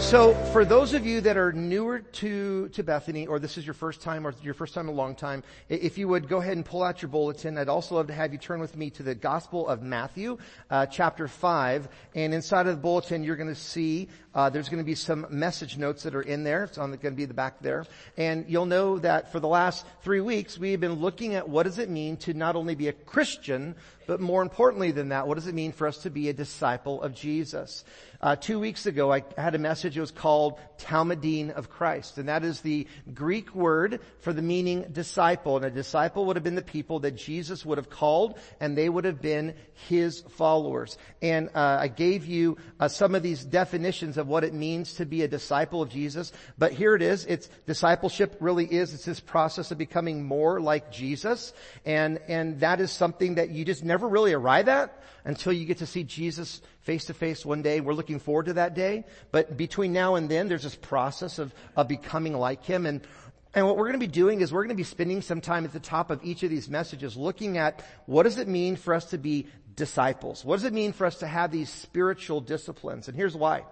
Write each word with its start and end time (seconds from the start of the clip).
So 0.00 0.34
for 0.52 0.64
those 0.64 0.92
of 0.94 1.06
you 1.06 1.20
that 1.20 1.36
are 1.36 1.52
newer 1.52 2.00
to, 2.00 2.68
to 2.70 2.82
Bethany, 2.82 3.28
or 3.28 3.38
this 3.38 3.56
is 3.56 3.64
your 3.64 3.74
first 3.74 4.00
time, 4.00 4.26
or 4.26 4.34
your 4.42 4.54
first 4.54 4.74
time 4.74 4.88
in 4.88 4.94
a 4.94 4.96
long 4.96 5.14
time, 5.14 5.44
if 5.68 5.98
you 5.98 6.08
would 6.08 6.26
go 6.26 6.38
ahead 6.38 6.56
and 6.56 6.64
pull 6.64 6.82
out 6.82 7.00
your 7.00 7.10
bulletin, 7.10 7.56
I'd 7.56 7.68
also 7.68 7.94
love 7.94 8.08
to 8.08 8.12
have 8.12 8.32
you 8.32 8.38
turn 8.38 8.58
with 8.58 8.76
me 8.76 8.90
to 8.90 9.04
the 9.04 9.14
Gospel 9.14 9.68
of 9.68 9.82
Matthew, 9.82 10.38
uh, 10.68 10.86
chapter 10.86 11.28
5. 11.28 11.88
And 12.16 12.34
inside 12.34 12.66
of 12.66 12.74
the 12.74 12.82
bulletin, 12.82 13.22
you're 13.22 13.36
going 13.36 13.50
to 13.50 13.54
see 13.54 14.08
uh, 14.34 14.48
there's 14.48 14.68
going 14.68 14.82
to 14.82 14.86
be 14.86 14.94
some 14.94 15.26
message 15.30 15.76
notes 15.76 16.04
that 16.04 16.14
are 16.14 16.22
in 16.22 16.44
there. 16.44 16.64
It's 16.64 16.78
on 16.78 16.90
the, 16.90 16.96
going 16.96 17.14
to 17.14 17.16
be 17.16 17.24
the 17.24 17.34
back 17.34 17.60
there. 17.60 17.84
And 18.16 18.44
you'll 18.48 18.66
know 18.66 18.98
that 18.98 19.32
for 19.32 19.40
the 19.40 19.48
last 19.48 19.84
three 20.02 20.20
weeks, 20.20 20.58
we've 20.58 20.80
been 20.80 20.94
looking 20.94 21.34
at 21.34 21.48
what 21.48 21.64
does 21.64 21.78
it 21.78 21.90
mean 21.90 22.16
to 22.18 22.34
not 22.34 22.54
only 22.54 22.74
be 22.74 22.88
a 22.88 22.92
Christian, 22.92 23.74
but 24.06 24.20
more 24.20 24.42
importantly 24.42 24.90
than 24.90 25.10
that, 25.10 25.28
what 25.28 25.34
does 25.34 25.46
it 25.46 25.54
mean 25.54 25.72
for 25.72 25.86
us 25.86 25.98
to 25.98 26.10
be 26.10 26.28
a 26.28 26.32
disciple 26.32 27.00
of 27.02 27.14
Jesus? 27.14 27.84
Uh, 28.20 28.36
two 28.36 28.58
weeks 28.60 28.86
ago, 28.86 29.12
I 29.12 29.22
had 29.38 29.54
a 29.54 29.58
message. 29.58 29.96
It 29.96 30.00
was 30.00 30.10
called 30.10 30.58
Talmidim 30.78 31.52
of 31.52 31.70
Christ, 31.70 32.18
and 32.18 32.28
that 32.28 32.44
is 32.44 32.60
the 32.60 32.86
Greek 33.14 33.54
word 33.54 34.00
for 34.20 34.32
the 34.32 34.42
meaning 34.42 34.84
disciple. 34.92 35.56
And 35.56 35.64
a 35.64 35.70
disciple 35.70 36.26
would 36.26 36.36
have 36.36 36.42
been 36.42 36.54
the 36.54 36.62
people 36.62 36.98
that 37.00 37.12
Jesus 37.12 37.64
would 37.64 37.78
have 37.78 37.88
called, 37.88 38.38
and 38.58 38.76
they 38.76 38.88
would 38.88 39.04
have 39.04 39.22
been 39.22 39.54
his 39.88 40.20
followers. 40.20 40.98
And 41.22 41.48
uh, 41.54 41.78
I 41.80 41.88
gave 41.88 42.26
you 42.26 42.58
uh, 42.78 42.88
some 42.88 43.14
of 43.14 43.22
these 43.22 43.44
definitions 43.44 44.18
of 44.20 44.28
what 44.28 44.44
it 44.44 44.54
means 44.54 44.94
to 44.94 45.04
be 45.04 45.22
a 45.22 45.28
disciple 45.28 45.82
of 45.82 45.90
Jesus. 45.90 46.32
But 46.56 46.72
here 46.72 46.94
it 46.94 47.02
is. 47.02 47.26
It's 47.26 47.48
discipleship 47.66 48.36
really 48.38 48.66
is. 48.66 48.94
It's 48.94 49.04
this 49.04 49.18
process 49.18 49.72
of 49.72 49.78
becoming 49.78 50.24
more 50.24 50.60
like 50.60 50.92
Jesus, 50.92 51.52
and 51.84 52.20
and 52.28 52.60
that 52.60 52.80
is 52.80 52.92
something 52.92 53.34
that 53.34 53.50
you 53.50 53.64
just 53.64 53.82
never 53.82 54.08
really 54.08 54.32
arrive 54.32 54.68
at 54.68 54.96
until 55.24 55.52
you 55.52 55.64
get 55.64 55.78
to 55.78 55.86
see 55.86 56.04
Jesus 56.04 56.60
face 56.80 57.06
to 57.06 57.14
face 57.14 57.44
one 57.44 57.62
day. 57.62 57.80
We're 57.80 57.94
looking 57.94 58.18
forward 58.18 58.46
to 58.46 58.54
that 58.54 58.74
day. 58.74 59.04
But 59.30 59.56
between 59.56 59.92
now 59.92 60.14
and 60.14 60.28
then, 60.28 60.48
there's 60.48 60.62
this 60.62 60.76
process 60.76 61.38
of, 61.38 61.54
of 61.76 61.88
becoming 61.88 62.34
like 62.34 62.64
Him. 62.64 62.86
And, 62.86 63.06
and 63.54 63.66
what 63.66 63.76
we're 63.76 63.86
going 63.86 64.00
to 64.00 64.06
be 64.06 64.06
doing 64.06 64.40
is 64.40 64.52
we're 64.52 64.62
going 64.62 64.68
to 64.70 64.74
be 64.74 64.84
spending 64.84 65.22
some 65.22 65.40
time 65.40 65.64
at 65.64 65.72
the 65.72 65.80
top 65.80 66.10
of 66.10 66.24
each 66.24 66.42
of 66.42 66.50
these 66.50 66.68
messages 66.68 67.16
looking 67.16 67.58
at 67.58 67.84
what 68.06 68.24
does 68.24 68.38
it 68.38 68.48
mean 68.48 68.76
for 68.76 68.94
us 68.94 69.06
to 69.06 69.18
be 69.18 69.46
disciples? 69.76 70.44
What 70.44 70.56
does 70.56 70.64
it 70.64 70.72
mean 70.72 70.92
for 70.92 71.06
us 71.06 71.18
to 71.18 71.26
have 71.26 71.50
these 71.50 71.70
spiritual 71.70 72.40
disciplines? 72.40 73.08
And 73.08 73.16
here's 73.16 73.36
why. 73.36 73.64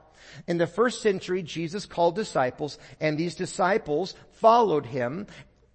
In 0.47 0.59
the 0.59 0.67
first 0.67 1.03
century, 1.03 1.43
Jesus 1.43 1.87
called 1.87 2.15
disciples 2.15 2.79
and 3.01 3.19
these 3.19 3.35
disciples 3.35 4.15
followed 4.33 4.87
him 4.87 5.27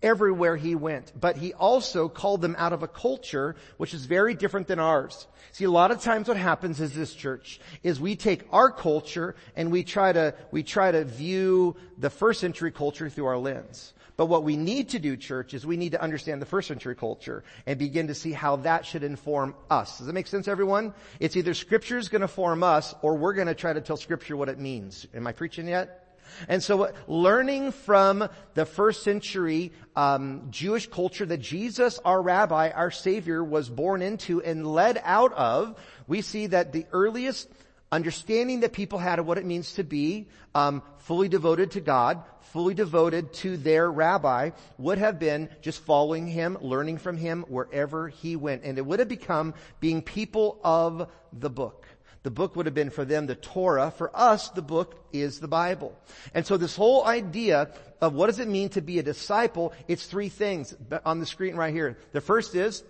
everywhere 0.04 0.56
he 0.56 0.76
went. 0.76 1.12
But 1.20 1.38
he 1.38 1.54
also 1.54 2.10
called 2.10 2.42
them 2.42 2.56
out 2.60 2.74
of 2.74 2.84
a 2.84 2.88
culture 2.88 3.56
which 3.78 3.94
is 3.94 4.06
very 4.06 4.36
different 4.36 4.68
than 4.68 4.78
ours. 4.80 5.26
See, 5.54 5.64
a 5.64 5.72
lot 5.72 5.92
of 5.92 6.02
times 6.02 6.28
what 6.28 6.38
happens 6.38 6.80
is 6.82 6.94
this 6.94 7.14
church 7.16 7.60
is 7.82 8.00
we 8.00 8.16
take 8.16 8.46
our 8.52 8.70
culture 8.70 9.36
and 9.56 9.72
we 9.72 9.84
try 9.84 10.12
to, 10.12 10.36
we 10.52 10.62
try 10.64 10.92
to 10.92 11.06
view 11.06 11.76
the 11.98 12.10
first 12.10 12.42
century 12.42 12.72
culture 12.72 13.10
through 13.10 13.26
our 13.26 13.38
lens. 13.38 13.94
But 14.16 14.28
what 14.28 14.44
we 14.44 14.58
need 14.58 14.90
to 14.90 15.00
do, 15.00 15.18
church, 15.18 15.56
is 15.56 15.66
we 15.66 15.78
need 15.78 15.94
to 15.94 16.02
understand 16.02 16.40
the 16.40 16.46
first 16.46 16.68
century 16.68 16.96
culture 16.96 17.44
and 17.66 17.80
begin 17.80 18.08
to 18.08 18.16
see 18.16 18.32
how 18.32 18.58
that 18.58 18.86
should 18.86 19.04
inform 19.04 19.56
us. 19.72 19.98
Does 19.98 20.08
that 20.08 20.14
make 20.14 20.28
sense, 20.28 20.48
everyone? 20.48 20.94
It's 21.20 21.36
either 21.36 21.56
scripture 21.56 21.98
is 21.98 22.10
going 22.10 22.22
to 22.22 22.28
form 22.28 22.62
us 22.62 22.94
or 23.02 23.16
we're 23.16 23.34
going 23.34 23.48
to 23.48 23.56
try 23.56 23.74
to 23.74 23.82
tell 23.82 23.98
scripture 23.98 24.38
what 24.38 24.50
it 24.50 24.60
means. 24.60 25.08
Am 25.16 25.26
I 25.26 25.32
preaching 25.32 25.68
yet? 25.68 26.03
And 26.48 26.62
so 26.64 26.92
learning 27.08 27.72
from 27.72 28.28
the 28.54 28.66
first 28.66 29.04
century 29.04 29.72
um, 29.96 30.48
Jewish 30.50 30.88
culture 30.88 31.26
that 31.26 31.40
Jesus, 31.40 32.00
our 32.04 32.22
rabbi, 32.22 32.70
our 32.72 32.92
savior, 32.92 33.44
was 33.44 33.70
born 33.70 34.02
into 34.02 34.42
and 34.42 34.66
led 34.66 35.02
out 35.04 35.34
of, 35.34 35.76
we 36.08 36.22
see 36.22 36.48
that 36.48 36.72
the 36.72 36.86
earliest 36.92 37.50
understanding 37.94 38.62
that 38.62 38.74
people 38.74 38.98
had 38.98 39.20
of 39.20 39.28
what 39.28 39.38
it 39.38 39.46
means 39.46 39.74
to 39.74 39.84
be 39.84 40.28
um, 40.56 40.82
fully 40.98 41.30
devoted 41.30 41.72
to 41.72 41.82
God, 41.82 42.24
fully 42.42 42.74
devoted 42.74 43.34
to 43.34 43.56
their 43.56 43.90
rabbi, 43.90 44.50
would 44.78 44.98
have 44.98 45.20
been 45.20 45.50
just 45.62 45.84
following 45.84 46.28
him, 46.28 46.58
learning 46.62 46.98
from 46.98 47.18
him 47.18 47.46
wherever 47.48 48.08
he 48.08 48.36
went. 48.36 48.64
And 48.64 48.78
it 48.78 48.86
would 48.86 49.00
have 49.00 49.08
become 49.08 49.54
being 49.80 50.02
people 50.02 50.60
of 50.64 51.10
the 51.32 51.50
book. 51.50 51.88
The 52.24 52.32
book 52.32 52.56
would 52.56 52.66
have 52.66 52.76
been 52.76 52.90
for 52.90 53.06
them 53.06 53.28
the 53.28 53.36
Torah. 53.36 53.92
For 53.92 54.10
us, 54.16 54.50
the 54.50 54.62
book 54.62 54.96
is 55.12 55.40
the 55.40 55.48
Bible. 55.48 55.98
And 56.34 56.48
so 56.48 56.58
this 56.58 56.76
whole 56.76 57.06
idea 57.06 57.72
of 58.02 58.14
what 58.14 58.28
does 58.28 58.40
it 58.40 58.48
mean 58.48 58.70
to 58.70 58.82
be 58.82 58.98
a 58.98 59.04
disciple, 59.04 59.74
it's 59.88 60.06
three 60.06 60.30
things 60.30 60.74
on 61.06 61.20
the 61.20 61.26
screen 61.26 61.56
right 61.56 61.74
here. 61.74 61.98
The 62.14 62.22
first 62.22 62.56
is 62.56 62.84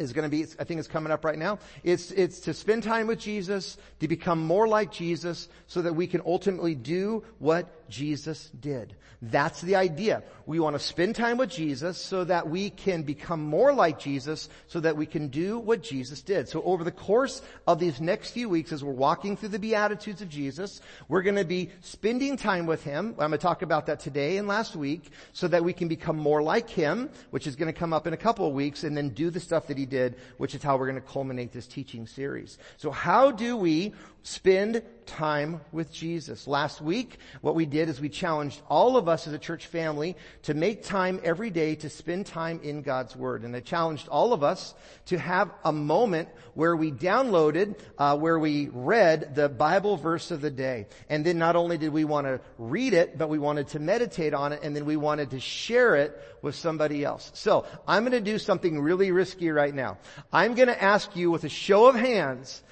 is 0.00 0.12
going 0.12 0.28
to 0.28 0.30
be, 0.30 0.44
I 0.58 0.64
think 0.64 0.78
it's 0.78 0.88
coming 0.88 1.12
up 1.12 1.24
right 1.24 1.38
now. 1.38 1.58
It's, 1.84 2.10
it's 2.12 2.40
to 2.40 2.54
spend 2.54 2.82
time 2.82 3.06
with 3.06 3.18
Jesus, 3.18 3.76
to 4.00 4.08
become 4.08 4.40
more 4.40 4.66
like 4.66 4.90
Jesus, 4.90 5.48
so 5.66 5.82
that 5.82 5.94
we 5.94 6.06
can 6.06 6.22
ultimately 6.24 6.74
do 6.74 7.22
what 7.38 7.79
Jesus 7.90 8.48
did. 8.60 8.94
That's 9.22 9.60
the 9.60 9.76
idea. 9.76 10.22
We 10.46 10.60
want 10.60 10.76
to 10.76 10.80
spend 10.80 11.14
time 11.14 11.36
with 11.36 11.50
Jesus 11.50 11.98
so 11.98 12.24
that 12.24 12.48
we 12.48 12.70
can 12.70 13.02
become 13.02 13.42
more 13.42 13.74
like 13.74 13.98
Jesus, 13.98 14.48
so 14.66 14.80
that 14.80 14.96
we 14.96 15.04
can 15.04 15.28
do 15.28 15.58
what 15.58 15.82
Jesus 15.82 16.22
did. 16.22 16.48
So 16.48 16.62
over 16.62 16.84
the 16.84 16.90
course 16.90 17.42
of 17.66 17.78
these 17.78 18.00
next 18.00 18.30
few 18.30 18.48
weeks, 18.48 18.72
as 18.72 18.82
we're 18.82 18.92
walking 18.92 19.36
through 19.36 19.50
the 19.50 19.58
Beatitudes 19.58 20.22
of 20.22 20.30
Jesus, 20.30 20.80
we're 21.08 21.20
going 21.20 21.36
to 21.36 21.44
be 21.44 21.68
spending 21.82 22.38
time 22.38 22.64
with 22.64 22.82
Him. 22.82 23.08
I'm 23.10 23.28
going 23.28 23.32
to 23.32 23.38
talk 23.38 23.60
about 23.60 23.86
that 23.86 24.00
today 24.00 24.38
and 24.38 24.48
last 24.48 24.74
week, 24.74 25.10
so 25.34 25.46
that 25.48 25.62
we 25.62 25.74
can 25.74 25.88
become 25.88 26.16
more 26.16 26.42
like 26.42 26.70
Him, 26.70 27.10
which 27.30 27.46
is 27.46 27.56
going 27.56 27.72
to 27.72 27.78
come 27.78 27.92
up 27.92 28.06
in 28.06 28.14
a 28.14 28.16
couple 28.16 28.46
of 28.46 28.54
weeks, 28.54 28.84
and 28.84 28.96
then 28.96 29.10
do 29.10 29.28
the 29.28 29.40
stuff 29.40 29.66
that 29.66 29.76
He 29.76 29.84
did, 29.84 30.16
which 30.38 30.54
is 30.54 30.62
how 30.62 30.78
we're 30.78 30.88
going 30.88 31.00
to 31.00 31.06
culminate 31.06 31.52
this 31.52 31.66
teaching 31.66 32.06
series. 32.06 32.56
So 32.78 32.90
how 32.90 33.30
do 33.30 33.56
we 33.58 33.92
spend 34.22 34.82
time 35.06 35.60
with 35.72 35.92
Jesus. 35.92 36.46
Last 36.46 36.80
week, 36.80 37.18
what 37.40 37.54
we 37.54 37.66
did 37.66 37.88
is 37.88 38.00
we 38.00 38.08
challenged 38.08 38.60
all 38.68 38.96
of 38.96 39.08
us 39.08 39.26
as 39.26 39.32
a 39.32 39.38
church 39.38 39.66
family 39.66 40.16
to 40.42 40.54
make 40.54 40.84
time 40.84 41.20
every 41.24 41.50
day 41.50 41.74
to 41.76 41.90
spend 41.90 42.26
time 42.26 42.60
in 42.62 42.82
God's 42.82 43.16
Word. 43.16 43.42
And 43.42 43.54
I 43.54 43.60
challenged 43.60 44.08
all 44.08 44.32
of 44.32 44.44
us 44.44 44.74
to 45.06 45.18
have 45.18 45.50
a 45.64 45.72
moment 45.72 46.28
where 46.54 46.76
we 46.76 46.92
downloaded, 46.92 47.78
uh, 47.98 48.16
where 48.16 48.38
we 48.38 48.68
read 48.72 49.34
the 49.34 49.48
Bible 49.48 49.96
verse 49.96 50.30
of 50.30 50.40
the 50.40 50.50
day. 50.50 50.86
And 51.08 51.24
then 51.24 51.38
not 51.38 51.56
only 51.56 51.76
did 51.76 51.92
we 51.92 52.04
want 52.04 52.26
to 52.26 52.40
read 52.58 52.94
it, 52.94 53.18
but 53.18 53.28
we 53.28 53.38
wanted 53.38 53.68
to 53.68 53.80
meditate 53.80 54.34
on 54.34 54.52
it, 54.52 54.60
and 54.62 54.76
then 54.76 54.84
we 54.84 54.96
wanted 54.96 55.30
to 55.30 55.40
share 55.40 55.96
it 55.96 56.16
with 56.42 56.54
somebody 56.54 57.04
else. 57.04 57.30
So, 57.34 57.66
I'm 57.86 58.02
going 58.02 58.12
to 58.12 58.20
do 58.20 58.38
something 58.38 58.80
really 58.80 59.10
risky 59.10 59.50
right 59.50 59.74
now. 59.74 59.98
I'm 60.32 60.54
going 60.54 60.68
to 60.68 60.82
ask 60.82 61.14
you 61.16 61.30
with 61.30 61.44
a 61.44 61.48
show 61.48 61.86
of 61.86 61.94
hands, 61.94 62.62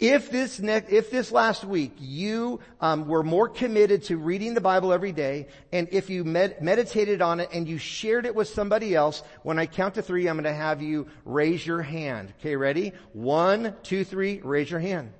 if 0.00 0.30
this 0.30 0.58
next, 0.58 0.90
if 0.90 1.10
this 1.10 1.30
last 1.30 1.62
week 1.62 1.92
you 1.98 2.60
um, 2.80 3.06
were 3.06 3.22
more 3.22 3.48
committed 3.48 4.04
to 4.04 4.16
reading 4.16 4.54
the 4.54 4.60
Bible 4.60 4.92
every 4.92 5.12
day, 5.12 5.46
and 5.72 5.88
if 5.92 6.08
you 6.08 6.24
med- 6.24 6.62
meditated 6.62 7.20
on 7.20 7.38
it 7.38 7.50
and 7.52 7.68
you 7.68 7.76
shared 7.76 8.24
it 8.24 8.34
with 8.34 8.48
somebody 8.48 8.94
else, 8.94 9.22
when 9.42 9.58
I 9.58 9.66
count 9.66 9.94
to 9.94 10.02
three, 10.02 10.26
I'm 10.26 10.36
going 10.36 10.44
to 10.44 10.54
have 10.54 10.80
you 10.80 11.06
raise 11.26 11.64
your 11.64 11.82
hand. 11.82 12.32
Okay, 12.40 12.56
ready? 12.56 12.92
One, 13.12 13.74
two, 13.82 14.04
three. 14.04 14.40
Raise 14.42 14.70
your 14.70 14.80
hand. 14.80 15.12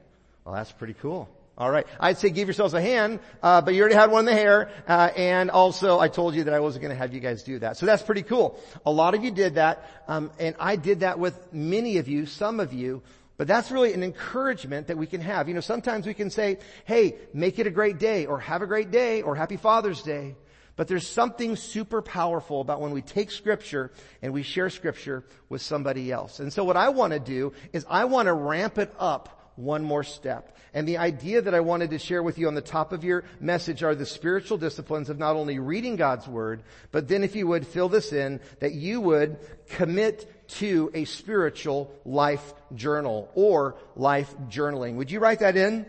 Well, 0.45 0.55
that's 0.55 0.73
pretty 0.73 0.95
cool. 0.95 1.29
All 1.59 1.71
right. 1.71 1.87
I'd 2.01 2.17
say 2.17 2.31
give 2.31 2.49
yourselves 2.49 2.73
a 2.73 2.81
hand, 2.81 3.21
uh, 3.43 3.61
but 3.61 3.75
you 3.75 3.83
already 3.83 3.95
had 3.95 4.11
one 4.11 4.21
in 4.21 4.25
the 4.25 4.33
hair, 4.33 4.71
uh, 4.89 5.11
and 5.15 5.51
also 5.51 5.99
I 5.99 6.09
told 6.09 6.34
you 6.34 6.45
that 6.45 6.54
I 6.54 6.60
wasn't 6.60 6.81
going 6.81 6.95
to 6.95 6.99
have 6.99 7.13
you 7.13 7.21
guys 7.21 7.43
do 7.43 7.59
that. 7.59 7.77
So 7.77 7.84
that's 7.84 8.03
pretty 8.03 8.22
cool. 8.22 8.59
A 8.87 8.91
lot 8.91 9.15
of 9.15 9.22
you 9.22 9.31
did 9.31 9.57
that, 9.57 9.87
um, 10.09 10.31
and 10.39 10.57
I 10.59 10.77
did 10.77 11.01
that 11.01 11.19
with 11.19 11.53
many 11.53 11.99
of 11.99 12.09
you, 12.09 12.25
some 12.25 12.60
of 12.60 12.72
you, 12.72 13.03
but 13.41 13.48
that's 13.48 13.71
really 13.71 13.95
an 13.95 14.03
encouragement 14.03 14.89
that 14.89 14.98
we 14.98 15.07
can 15.07 15.22
have. 15.22 15.48
You 15.48 15.54
know, 15.54 15.63
sometimes 15.63 16.07
we 16.07 16.13
can 16.13 16.28
say, 16.28 16.59
hey, 16.84 17.15
make 17.33 17.59
it 17.59 17.66
a 17.66 17.71
great 17.71 17.98
day, 17.98 18.27
or 18.27 18.39
have 18.39 18.60
a 18.60 18.66
great 18.66 18.91
day, 18.91 19.22
or 19.22 19.34
happy 19.34 19.57
Father's 19.57 20.03
Day. 20.03 20.37
But 20.77 20.89
there's 20.89 21.09
something 21.09 21.57
super 21.57 22.03
powerful 22.03 22.60
about 22.60 22.83
when 22.83 22.91
we 22.91 23.01
take 23.01 23.31
scripture 23.31 23.92
and 24.21 24.34
we 24.34 24.42
share 24.42 24.69
scripture 24.69 25.25
with 25.48 25.63
somebody 25.63 26.13
else. 26.13 26.39
And 26.39 26.53
so 26.53 26.65
what 26.65 26.77
I 26.77 26.91
want 26.91 27.15
to 27.15 27.19
do 27.19 27.54
is 27.72 27.87
I 27.89 28.04
want 28.04 28.27
to 28.27 28.34
ramp 28.34 28.77
it 28.77 28.92
up 28.98 29.54
one 29.57 29.84
more 29.84 30.04
step. 30.04 30.57
And 30.75 30.87
the 30.87 30.98
idea 30.98 31.41
that 31.41 31.54
I 31.54 31.60
wanted 31.60 31.91
to 31.91 31.98
share 31.98 32.22
with 32.22 32.39
you 32.39 32.47
on 32.47 32.54
the 32.54 32.60
top 32.60 32.92
of 32.92 33.04
your 33.04 33.25
message 33.41 33.83
are 33.83 33.95
the 33.95 34.04
spiritual 34.04 34.59
disciplines 34.59 35.09
of 35.09 35.19
not 35.19 35.37
only 35.37 35.59
reading 35.59 35.97
God's 35.97 36.28
Word, 36.28 36.63
but 36.92 37.09
then 37.09 37.25
if 37.25 37.34
you 37.34 37.47
would 37.47 37.66
fill 37.66 37.89
this 37.89 38.13
in, 38.13 38.41
that 38.60 38.72
you 38.72 39.01
would 39.01 39.39
commit 39.71 40.40
to 40.55 40.91
a 40.95 41.05
spiritual 41.05 41.93
life 42.05 42.55
journal 42.75 43.31
or 43.35 43.77
life 43.97 44.35
journaling. 44.49 44.97
Would 44.97 45.11
you 45.11 45.21
write 45.21 45.41
that 45.41 45.57
in 45.57 45.87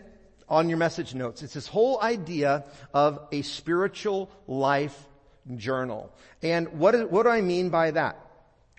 on 0.48 0.68
your 0.68 0.78
message 0.78 1.14
notes? 1.14 1.42
It's 1.42 1.54
this 1.54 1.66
whole 1.66 2.00
idea 2.00 2.64
of 2.92 3.20
a 3.32 3.42
spiritual 3.42 4.30
life 4.46 4.96
journal. 5.56 6.12
And 6.42 6.68
what, 6.78 6.94
is, 6.94 7.04
what 7.04 7.24
do 7.24 7.30
I 7.30 7.40
mean 7.40 7.70
by 7.70 7.92
that? 7.92 8.18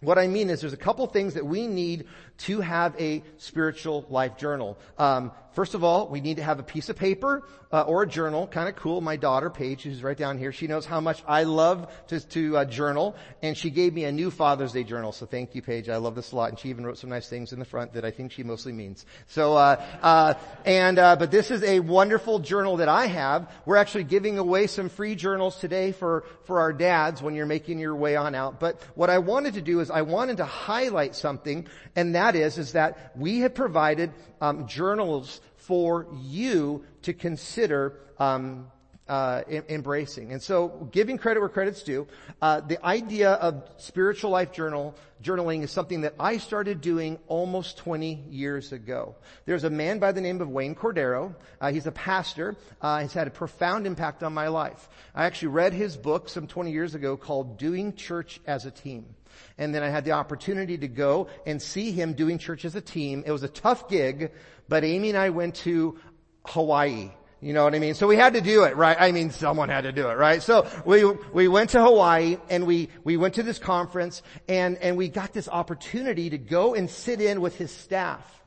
What 0.02 0.18
I 0.18 0.28
mean 0.28 0.50
is 0.50 0.62
there's 0.62 0.74
a 0.74 0.78
couple 0.78 1.08
things 1.08 1.36
that 1.36 1.46
we 1.46 1.68
need 1.68 2.06
to 2.40 2.62
have 2.62 3.00
a 3.00 3.24
spiritual 3.38 4.06
life 4.10 4.38
journal. 4.38 4.78
Um, 4.98 5.32
first 5.54 5.74
of 5.74 5.84
all, 5.84 6.08
we 6.08 6.22
need 6.22 6.38
to 6.38 6.44
have 6.44 6.60
a 6.60 6.64
piece 6.64 6.90
of 6.90 6.96
paper 6.96 7.44
uh, 7.74 7.82
or 7.82 8.04
a 8.04 8.08
journal. 8.08 8.46
Kind 8.46 8.70
of 8.70 8.76
cool. 8.76 9.02
My 9.02 9.16
daughter, 9.16 9.50
Paige, 9.50 9.82
who's 9.82 10.04
right 10.04 10.16
down 10.16 10.38
here, 10.38 10.52
she 10.52 10.68
knows 10.68 10.86
how 10.86 11.02
much 11.02 11.24
I 11.28 11.44
love 11.44 11.92
to, 12.08 12.20
to 12.20 12.58
uh, 12.58 12.66
journal, 12.66 13.16
and 13.42 13.58
she 13.58 13.72
gave 13.72 13.94
me 13.94 14.04
a 14.04 14.12
new 14.12 14.30
Father's 14.30 14.74
Day 14.74 14.84
journal. 14.84 15.12
So 15.12 15.26
thank 15.26 15.56
you, 15.56 15.64
Paige. 15.64 15.90
I 15.90 15.98
love 15.98 16.14
this 16.14 16.32
a 16.32 16.36
lot, 16.36 16.50
and 16.50 16.60
she 16.60 16.70
even 16.70 16.86
wrote 16.86 17.00
some 17.00 17.10
nice 17.10 17.28
things 17.28 17.52
in 17.52 17.58
the 17.58 17.66
front 17.66 17.94
that 17.94 18.06
I 18.06 18.12
think 18.12 18.32
she 18.32 18.44
mostly 18.44 18.72
means. 18.72 19.08
So, 19.28 19.58
uh, 19.58 19.84
uh 20.04 20.36
and 20.66 21.00
uh, 21.00 21.16
but 21.16 21.32
this 21.32 21.50
is 21.50 21.64
a 21.64 21.80
wonderful 21.80 22.38
journal 22.40 22.78
that 22.78 22.90
I 22.90 23.08
have. 23.08 23.52
We're 23.66 23.78
actually 23.78 24.04
giving 24.04 24.38
away 24.38 24.68
some 24.68 24.88
free 24.88 25.16
journals 25.16 25.58
today 25.58 25.94
for 25.94 26.26
for 26.44 26.60
our 26.60 26.74
dads 26.74 27.24
when 27.24 27.34
you're 27.34 27.48
making 27.48 27.80
your 27.80 27.96
way 27.96 28.16
on 28.16 28.36
out. 28.36 28.60
But 28.60 28.80
what 28.94 29.10
I 29.10 29.18
wanted 29.18 29.56
to 29.56 29.62
do 29.62 29.80
is 29.80 29.90
I 29.90 30.04
wanted 30.04 30.38
to 30.38 30.46
highlight 30.46 31.16
something, 31.16 31.68
and 31.96 32.14
that 32.14 32.33
that 32.34 32.40
is, 32.40 32.58
is 32.58 32.74
that 32.74 33.12
we 33.16 33.40
have 33.40 33.54
provided 33.54 34.12
um, 34.42 34.68
journals 34.68 35.42
for 35.56 36.08
you 36.22 36.84
to 37.04 37.14
consider 37.14 38.00
um, 38.20 38.68
uh, 39.08 39.42
embracing. 39.50 40.32
And 40.32 40.42
so, 40.42 40.90
giving 40.92 41.18
credit 41.18 41.42
where 41.42 41.50
credit's 41.50 41.84
due, 41.84 42.08
uh, 42.42 42.62
the 42.62 42.84
idea 42.86 43.32
of 43.32 43.70
spiritual 43.78 44.32
life 44.32 44.54
journal 44.54 44.96
journaling 45.22 45.64
is 45.64 45.72
something 45.72 46.02
that 46.02 46.16
I 46.20 46.38
started 46.38 46.82
doing 46.82 47.18
almost 47.28 47.78
20 47.78 48.26
years 48.30 48.72
ago. 48.72 49.16
There's 49.46 49.64
a 49.64 49.70
man 49.70 50.00
by 50.00 50.12
the 50.12 50.22
name 50.22 50.42
of 50.42 50.50
Wayne 50.50 50.76
Cordeiro. 50.76 51.36
Uh, 51.62 51.72
he's 51.72 51.88
a 51.88 51.92
pastor. 51.92 52.56
Uh, 52.82 53.02
he's 53.02 53.14
had 53.14 53.28
a 53.28 53.32
profound 53.32 53.88
impact 53.88 54.24
on 54.24 54.34
my 54.34 54.48
life. 54.48 54.90
I 55.16 55.26
actually 55.26 55.50
read 55.50 55.74
his 55.74 55.96
book 55.96 56.28
some 56.30 56.48
20 56.48 56.72
years 56.72 56.96
ago 56.96 57.18
called 57.18 57.58
"Doing 57.58 57.96
Church 57.96 58.40
as 58.48 58.66
a 58.66 58.72
Team." 58.72 59.06
And 59.58 59.74
then 59.74 59.84
I 59.84 59.90
had 59.90 60.06
the 60.06 60.12
opportunity 60.12 60.78
to 60.78 60.88
go 60.88 61.28
and 61.46 61.62
see 61.62 61.92
him 61.92 62.14
doing 62.14 62.38
church 62.38 62.66
as 62.66 62.76
a 62.76 62.82
team. 62.82 63.24
It 63.26 63.32
was 63.32 63.44
a 63.44 63.50
tough 63.50 63.90
gig, 63.90 64.32
but 64.68 64.84
Amy 64.84 65.10
and 65.10 65.18
I 65.18 65.30
went 65.30 65.56
to 65.56 66.00
Hawaii. 66.46 67.12
You 67.42 67.52
know 67.52 67.66
what 67.66 67.76
I 67.76 67.80
mean? 67.80 67.94
So 67.94 68.08
we 68.08 68.16
had 68.16 68.34
to 68.36 68.42
do 68.42 68.64
it, 68.64 68.78
right? 68.78 68.96
I 68.98 69.12
mean, 69.12 69.30
someone 69.30 69.68
had 69.68 69.82
to 69.82 69.92
do 69.92 70.08
it, 70.08 70.14
right? 70.14 70.42
So 70.42 70.66
we, 70.86 71.04
we 71.34 71.50
went 71.50 71.72
to 71.72 71.84
Hawaii 71.84 72.38
and 72.50 72.66
we, 72.66 72.88
we 73.04 73.18
went 73.18 73.34
to 73.34 73.44
this 73.44 73.60
conference 73.60 74.22
and, 74.48 74.78
and 74.78 74.96
we 74.96 75.10
got 75.10 75.34
this 75.34 75.50
opportunity 75.50 76.30
to 76.30 76.38
go 76.38 76.74
and 76.74 76.90
sit 76.90 77.20
in 77.20 77.42
with 77.42 77.58
his 77.58 77.70
staff. 77.70 78.43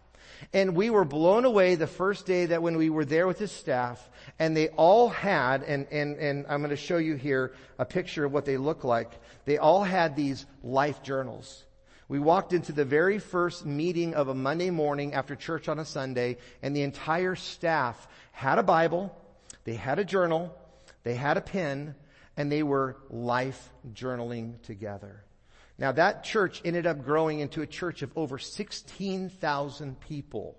And 0.52 0.76
we 0.76 0.90
were 0.90 1.04
blown 1.04 1.44
away 1.44 1.74
the 1.74 1.86
first 1.86 2.26
day 2.26 2.46
that 2.46 2.62
when 2.62 2.76
we 2.76 2.90
were 2.90 3.04
there 3.04 3.26
with 3.26 3.38
his 3.38 3.52
staff 3.52 4.10
and 4.38 4.56
they 4.56 4.68
all 4.68 5.08
had, 5.08 5.62
and, 5.62 5.86
and, 5.90 6.16
and 6.16 6.46
I'm 6.48 6.60
going 6.60 6.70
to 6.70 6.76
show 6.76 6.98
you 6.98 7.16
here 7.16 7.52
a 7.78 7.84
picture 7.84 8.24
of 8.24 8.32
what 8.32 8.44
they 8.44 8.56
look 8.56 8.84
like. 8.84 9.10
They 9.44 9.58
all 9.58 9.84
had 9.84 10.16
these 10.16 10.46
life 10.62 11.02
journals. 11.02 11.64
We 12.08 12.18
walked 12.20 12.52
into 12.52 12.72
the 12.72 12.84
very 12.84 13.18
first 13.18 13.66
meeting 13.66 14.14
of 14.14 14.28
a 14.28 14.34
Monday 14.34 14.70
morning 14.70 15.14
after 15.14 15.34
church 15.34 15.68
on 15.68 15.80
a 15.80 15.84
Sunday, 15.84 16.36
and 16.62 16.74
the 16.74 16.82
entire 16.82 17.34
staff 17.34 18.06
had 18.30 18.58
a 18.58 18.62
Bible, 18.62 19.16
they 19.64 19.74
had 19.74 19.98
a 19.98 20.04
journal, 20.04 20.56
they 21.02 21.14
had 21.14 21.36
a 21.36 21.40
pen, 21.40 21.96
and 22.36 22.52
they 22.52 22.62
were 22.62 22.96
life 23.10 23.70
journaling 23.92 24.62
together. 24.62 25.25
Now 25.78 25.92
that 25.92 26.24
church 26.24 26.62
ended 26.64 26.86
up 26.86 27.04
growing 27.04 27.40
into 27.40 27.62
a 27.62 27.66
church 27.66 28.02
of 28.02 28.10
over 28.16 28.38
16,000 28.38 30.00
people 30.00 30.56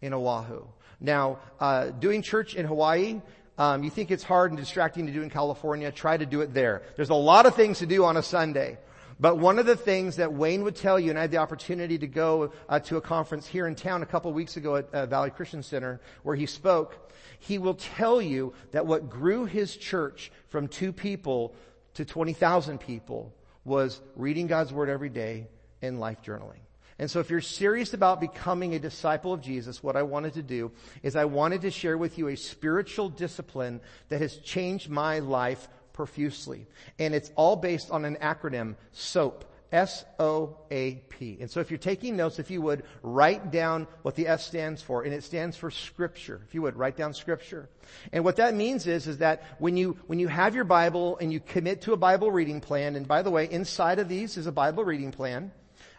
in 0.00 0.14
Oahu. 0.14 0.64
Now, 1.00 1.38
uh, 1.60 1.90
doing 1.90 2.22
church 2.22 2.54
in 2.54 2.66
Hawaii, 2.66 3.20
um, 3.58 3.84
you 3.84 3.90
think 3.90 4.10
it's 4.10 4.24
hard 4.24 4.50
and 4.50 4.58
distracting 4.58 5.06
to 5.06 5.12
do 5.12 5.22
in 5.22 5.30
California, 5.30 5.92
try 5.92 6.16
to 6.16 6.26
do 6.26 6.40
it 6.40 6.52
there. 6.54 6.82
There's 6.96 7.10
a 7.10 7.14
lot 7.14 7.46
of 7.46 7.54
things 7.54 7.78
to 7.80 7.86
do 7.86 8.04
on 8.04 8.16
a 8.16 8.22
Sunday. 8.22 8.78
But 9.20 9.38
one 9.38 9.60
of 9.60 9.66
the 9.66 9.76
things 9.76 10.16
that 10.16 10.32
Wayne 10.32 10.64
would 10.64 10.74
tell 10.74 10.98
you, 10.98 11.10
and 11.10 11.18
I 11.18 11.22
had 11.22 11.30
the 11.30 11.38
opportunity 11.38 11.98
to 11.98 12.06
go 12.06 12.52
uh, 12.68 12.80
to 12.80 12.96
a 12.96 13.00
conference 13.00 13.46
here 13.46 13.68
in 13.68 13.76
town 13.76 14.02
a 14.02 14.06
couple 14.06 14.28
of 14.28 14.34
weeks 14.34 14.56
ago 14.56 14.76
at 14.76 14.92
uh, 14.92 15.06
Valley 15.06 15.30
Christian 15.30 15.62
Center 15.62 16.00
where 16.24 16.34
he 16.34 16.46
spoke, 16.46 17.12
he 17.38 17.58
will 17.58 17.74
tell 17.74 18.20
you 18.20 18.54
that 18.72 18.86
what 18.86 19.08
grew 19.08 19.44
his 19.44 19.76
church 19.76 20.32
from 20.48 20.66
two 20.66 20.92
people 20.92 21.54
to 21.94 22.04
20,000 22.04 22.78
people 22.78 23.32
was 23.64 24.00
reading 24.16 24.46
God's 24.46 24.72
Word 24.72 24.88
every 24.88 25.08
day 25.08 25.46
and 25.82 26.00
life 26.00 26.22
journaling. 26.22 26.60
And 26.98 27.10
so 27.10 27.18
if 27.18 27.28
you're 27.28 27.40
serious 27.40 27.92
about 27.92 28.20
becoming 28.20 28.74
a 28.74 28.78
disciple 28.78 29.32
of 29.32 29.40
Jesus, 29.40 29.82
what 29.82 29.96
I 29.96 30.02
wanted 30.02 30.34
to 30.34 30.42
do 30.42 30.70
is 31.02 31.16
I 31.16 31.24
wanted 31.24 31.62
to 31.62 31.70
share 31.70 31.98
with 31.98 32.18
you 32.18 32.28
a 32.28 32.36
spiritual 32.36 33.08
discipline 33.08 33.80
that 34.10 34.20
has 34.20 34.36
changed 34.36 34.88
my 34.88 35.18
life 35.18 35.68
profusely. 35.92 36.66
And 36.98 37.14
it's 37.14 37.32
all 37.34 37.56
based 37.56 37.90
on 37.90 38.04
an 38.04 38.16
acronym, 38.16 38.76
SOAP. 38.92 39.44
S-O-A-P. 39.74 41.38
And 41.40 41.50
so 41.50 41.58
if 41.58 41.68
you're 41.68 41.78
taking 41.78 42.16
notes, 42.16 42.38
if 42.38 42.48
you 42.48 42.62
would, 42.62 42.84
write 43.02 43.50
down 43.50 43.88
what 44.02 44.14
the 44.14 44.28
S 44.28 44.46
stands 44.46 44.80
for, 44.80 45.02
and 45.02 45.12
it 45.12 45.24
stands 45.24 45.56
for 45.56 45.68
scripture. 45.72 46.40
If 46.46 46.54
you 46.54 46.62
would, 46.62 46.76
write 46.76 46.96
down 46.96 47.12
scripture. 47.12 47.68
And 48.12 48.24
what 48.24 48.36
that 48.36 48.54
means 48.54 48.86
is, 48.86 49.08
is 49.08 49.18
that 49.18 49.42
when 49.58 49.76
you, 49.76 49.98
when 50.06 50.20
you 50.20 50.28
have 50.28 50.54
your 50.54 50.62
Bible 50.62 51.18
and 51.20 51.32
you 51.32 51.40
commit 51.40 51.82
to 51.82 51.92
a 51.92 51.96
Bible 51.96 52.30
reading 52.30 52.60
plan, 52.60 52.94
and 52.94 53.08
by 53.08 53.22
the 53.22 53.32
way, 53.32 53.50
inside 53.50 53.98
of 53.98 54.08
these 54.08 54.36
is 54.36 54.46
a 54.46 54.52
Bible 54.52 54.84
reading 54.84 55.10
plan, 55.10 55.50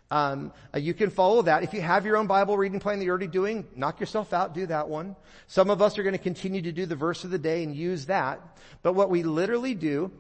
um, 0.10 0.54
uh, 0.74 0.78
you 0.78 0.94
can 0.94 1.10
follow 1.10 1.42
that. 1.42 1.64
If 1.64 1.74
you 1.74 1.82
have 1.82 2.06
your 2.06 2.16
own 2.16 2.28
Bible 2.28 2.58
reading 2.58 2.80
plan 2.80 3.00
that 3.00 3.06
you're 3.06 3.12
already 3.12 3.28
doing, 3.28 3.68
knock 3.76 4.00
yourself 4.00 4.32
out, 4.32 4.54
do 4.54 4.66
that 4.68 4.88
one. 4.88 5.18
Some 5.48 5.70
of 5.70 5.82
us 5.82 6.00
are 6.00 6.04
going 6.04 6.14
to 6.14 6.20
continue 6.20 6.62
to 6.62 6.72
do 6.72 6.86
the 6.86 6.96
verse 6.96 7.26
of 7.26 7.30
the 7.32 7.40
day 7.40 7.62
and 7.62 7.76
use 7.76 8.06
that. 8.06 8.40
But 8.84 8.94
what 8.94 9.10
we 9.10 9.24
literally 9.24 9.76
do 9.76 10.12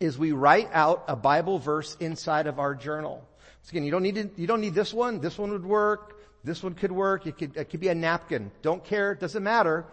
is 0.00 0.18
we 0.18 0.32
write 0.32 0.68
out 0.72 1.04
a 1.08 1.16
Bible 1.16 1.58
verse 1.58 1.96
inside 2.00 2.46
of 2.46 2.58
our 2.58 2.74
journal. 2.74 3.26
So 3.62 3.70
again, 3.70 3.84
you 3.84 3.90
don't 3.90 4.02
need 4.02 4.16
to, 4.16 4.30
you 4.36 4.46
don't 4.46 4.60
need 4.60 4.74
this 4.74 4.92
one. 4.92 5.20
This 5.20 5.38
one 5.38 5.50
would 5.50 5.64
work. 5.64 6.20
This 6.42 6.62
one 6.62 6.74
could 6.74 6.92
work. 6.92 7.26
It 7.26 7.38
could, 7.38 7.56
it 7.56 7.70
could 7.70 7.80
be 7.80 7.88
a 7.88 7.94
napkin. 7.94 8.50
Don't 8.62 8.84
care. 8.84 9.12
It 9.12 9.20
doesn't 9.20 9.42
matter. 9.42 9.86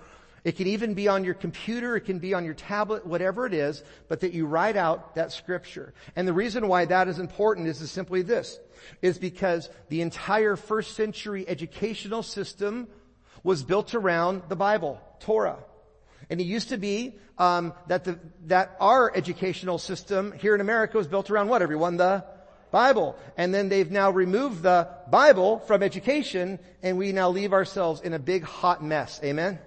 It 0.44 0.58
can 0.58 0.68
even 0.68 0.96
be 0.96 1.08
on 1.08 1.24
your 1.24 1.36
computer, 1.36 1.96
it 1.96 2.02
can 2.02 2.18
be 2.18 2.34
on 2.34 2.46
your 2.46 2.56
tablet, 2.56 3.06
whatever 3.06 3.46
it 3.46 3.54
is, 3.54 3.84
but 4.08 4.22
that 4.22 4.34
you 4.34 4.48
write 4.48 4.76
out 4.76 5.14
that 5.16 5.32
scripture. 5.32 5.94
And 6.16 6.28
the 6.28 6.34
reason 6.34 6.68
why 6.68 6.86
that 6.86 7.08
is 7.08 7.20
important 7.20 7.68
is, 7.68 7.80
is 7.80 7.92
simply 7.92 8.24
this, 8.24 8.60
is 9.04 9.20
because 9.20 9.70
the 9.90 10.02
entire 10.02 10.56
first 10.56 10.96
century 10.96 11.48
educational 11.48 12.24
system 12.24 12.88
was 13.44 13.64
built 13.64 13.94
around 13.94 14.42
the 14.50 14.56
Bible, 14.56 15.00
Torah. 15.20 15.60
And 16.32 16.40
it 16.40 16.46
used 16.46 16.70
to 16.70 16.78
be 16.78 17.16
um, 17.38 17.74
that 17.88 18.06
the, 18.06 18.18
that 18.48 18.78
our 18.80 19.14
educational 19.14 19.78
system 19.78 20.32
here 20.32 20.56
in 20.56 20.62
America 20.62 20.98
was 20.98 21.06
built 21.06 21.30
around 21.30 21.50
what, 21.50 21.62
everyone? 21.62 21.98
The 21.98 22.24
Bible. 22.72 23.18
And 23.36 23.54
then 23.54 23.68
they've 23.68 23.92
now 23.92 24.12
removed 24.12 24.64
the 24.64 24.88
Bible 25.10 25.60
from 25.60 25.84
education, 25.84 26.58
and 26.82 26.98
we 26.98 27.12
now 27.12 27.30
leave 27.30 27.52
ourselves 27.52 28.00
in 28.00 28.14
a 28.14 28.20
big 28.20 28.44
hot 28.44 28.82
mess. 28.82 29.20
Amen? 29.26 29.60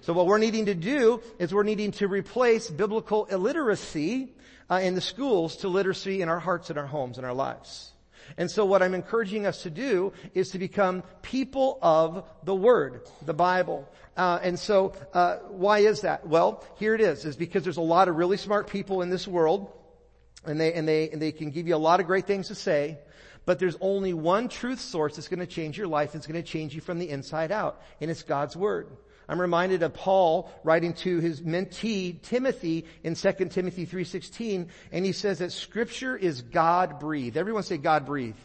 So 0.00 0.14
what 0.14 0.26
we're 0.26 0.38
needing 0.38 0.66
to 0.66 0.74
do 0.74 1.20
is 1.38 1.52
we're 1.52 1.64
needing 1.64 1.92
to 1.92 2.08
replace 2.08 2.70
biblical 2.70 3.26
illiteracy 3.26 4.32
uh, 4.70 4.76
in 4.76 4.94
the 4.94 5.02
schools 5.02 5.58
to 5.58 5.68
literacy 5.68 6.22
in 6.22 6.30
our 6.30 6.40
hearts 6.40 6.70
and 6.70 6.78
our 6.78 6.86
homes 6.86 7.18
and 7.18 7.26
our 7.26 7.34
lives. 7.34 7.92
And 8.36 8.50
so 8.50 8.64
what 8.64 8.82
I'm 8.82 8.94
encouraging 8.94 9.46
us 9.46 9.62
to 9.62 9.70
do 9.70 10.12
is 10.34 10.50
to 10.50 10.58
become 10.58 11.02
people 11.22 11.78
of 11.82 12.24
the 12.44 12.54
Word, 12.54 13.02
the 13.22 13.34
Bible. 13.34 13.88
Uh, 14.16 14.38
and 14.42 14.58
so, 14.58 14.94
uh, 15.12 15.36
why 15.48 15.80
is 15.80 16.00
that? 16.02 16.26
Well, 16.26 16.64
here 16.78 16.94
it 16.94 17.00
is, 17.00 17.24
is 17.24 17.36
because 17.36 17.64
there's 17.64 17.76
a 17.76 17.82
lot 17.82 18.08
of 18.08 18.16
really 18.16 18.36
smart 18.36 18.68
people 18.68 19.02
in 19.02 19.10
this 19.10 19.28
world, 19.28 19.70
and 20.44 20.58
they, 20.58 20.72
and 20.72 20.88
they, 20.88 21.10
and 21.10 21.20
they 21.20 21.32
can 21.32 21.50
give 21.50 21.68
you 21.68 21.74
a 21.74 21.78
lot 21.78 22.00
of 22.00 22.06
great 22.06 22.26
things 22.26 22.48
to 22.48 22.54
say, 22.54 22.98
but 23.44 23.58
there's 23.58 23.76
only 23.80 24.12
one 24.12 24.48
truth 24.48 24.80
source 24.80 25.16
that's 25.16 25.28
going 25.28 25.40
to 25.40 25.46
change 25.46 25.78
your 25.78 25.86
life, 25.86 26.14
it's 26.14 26.26
going 26.26 26.42
to 26.42 26.48
change 26.48 26.74
you 26.74 26.80
from 26.80 26.98
the 26.98 27.08
inside 27.08 27.52
out, 27.52 27.80
and 28.00 28.10
it's 28.10 28.22
God's 28.22 28.56
Word. 28.56 28.88
I'm 29.28 29.40
reminded 29.40 29.82
of 29.82 29.94
Paul 29.94 30.50
writing 30.62 30.92
to 30.94 31.18
his 31.18 31.40
mentee 31.40 32.20
Timothy 32.22 32.86
in 33.02 33.14
2 33.14 33.32
Timothy 33.50 33.86
3:16 33.86 34.68
and 34.92 35.04
he 35.04 35.12
says 35.12 35.38
that 35.38 35.52
scripture 35.52 36.16
is 36.16 36.42
God 36.42 37.00
breathed. 37.00 37.36
Everyone 37.36 37.62
say 37.62 37.76
God 37.76 38.06
breathed. 38.06 38.38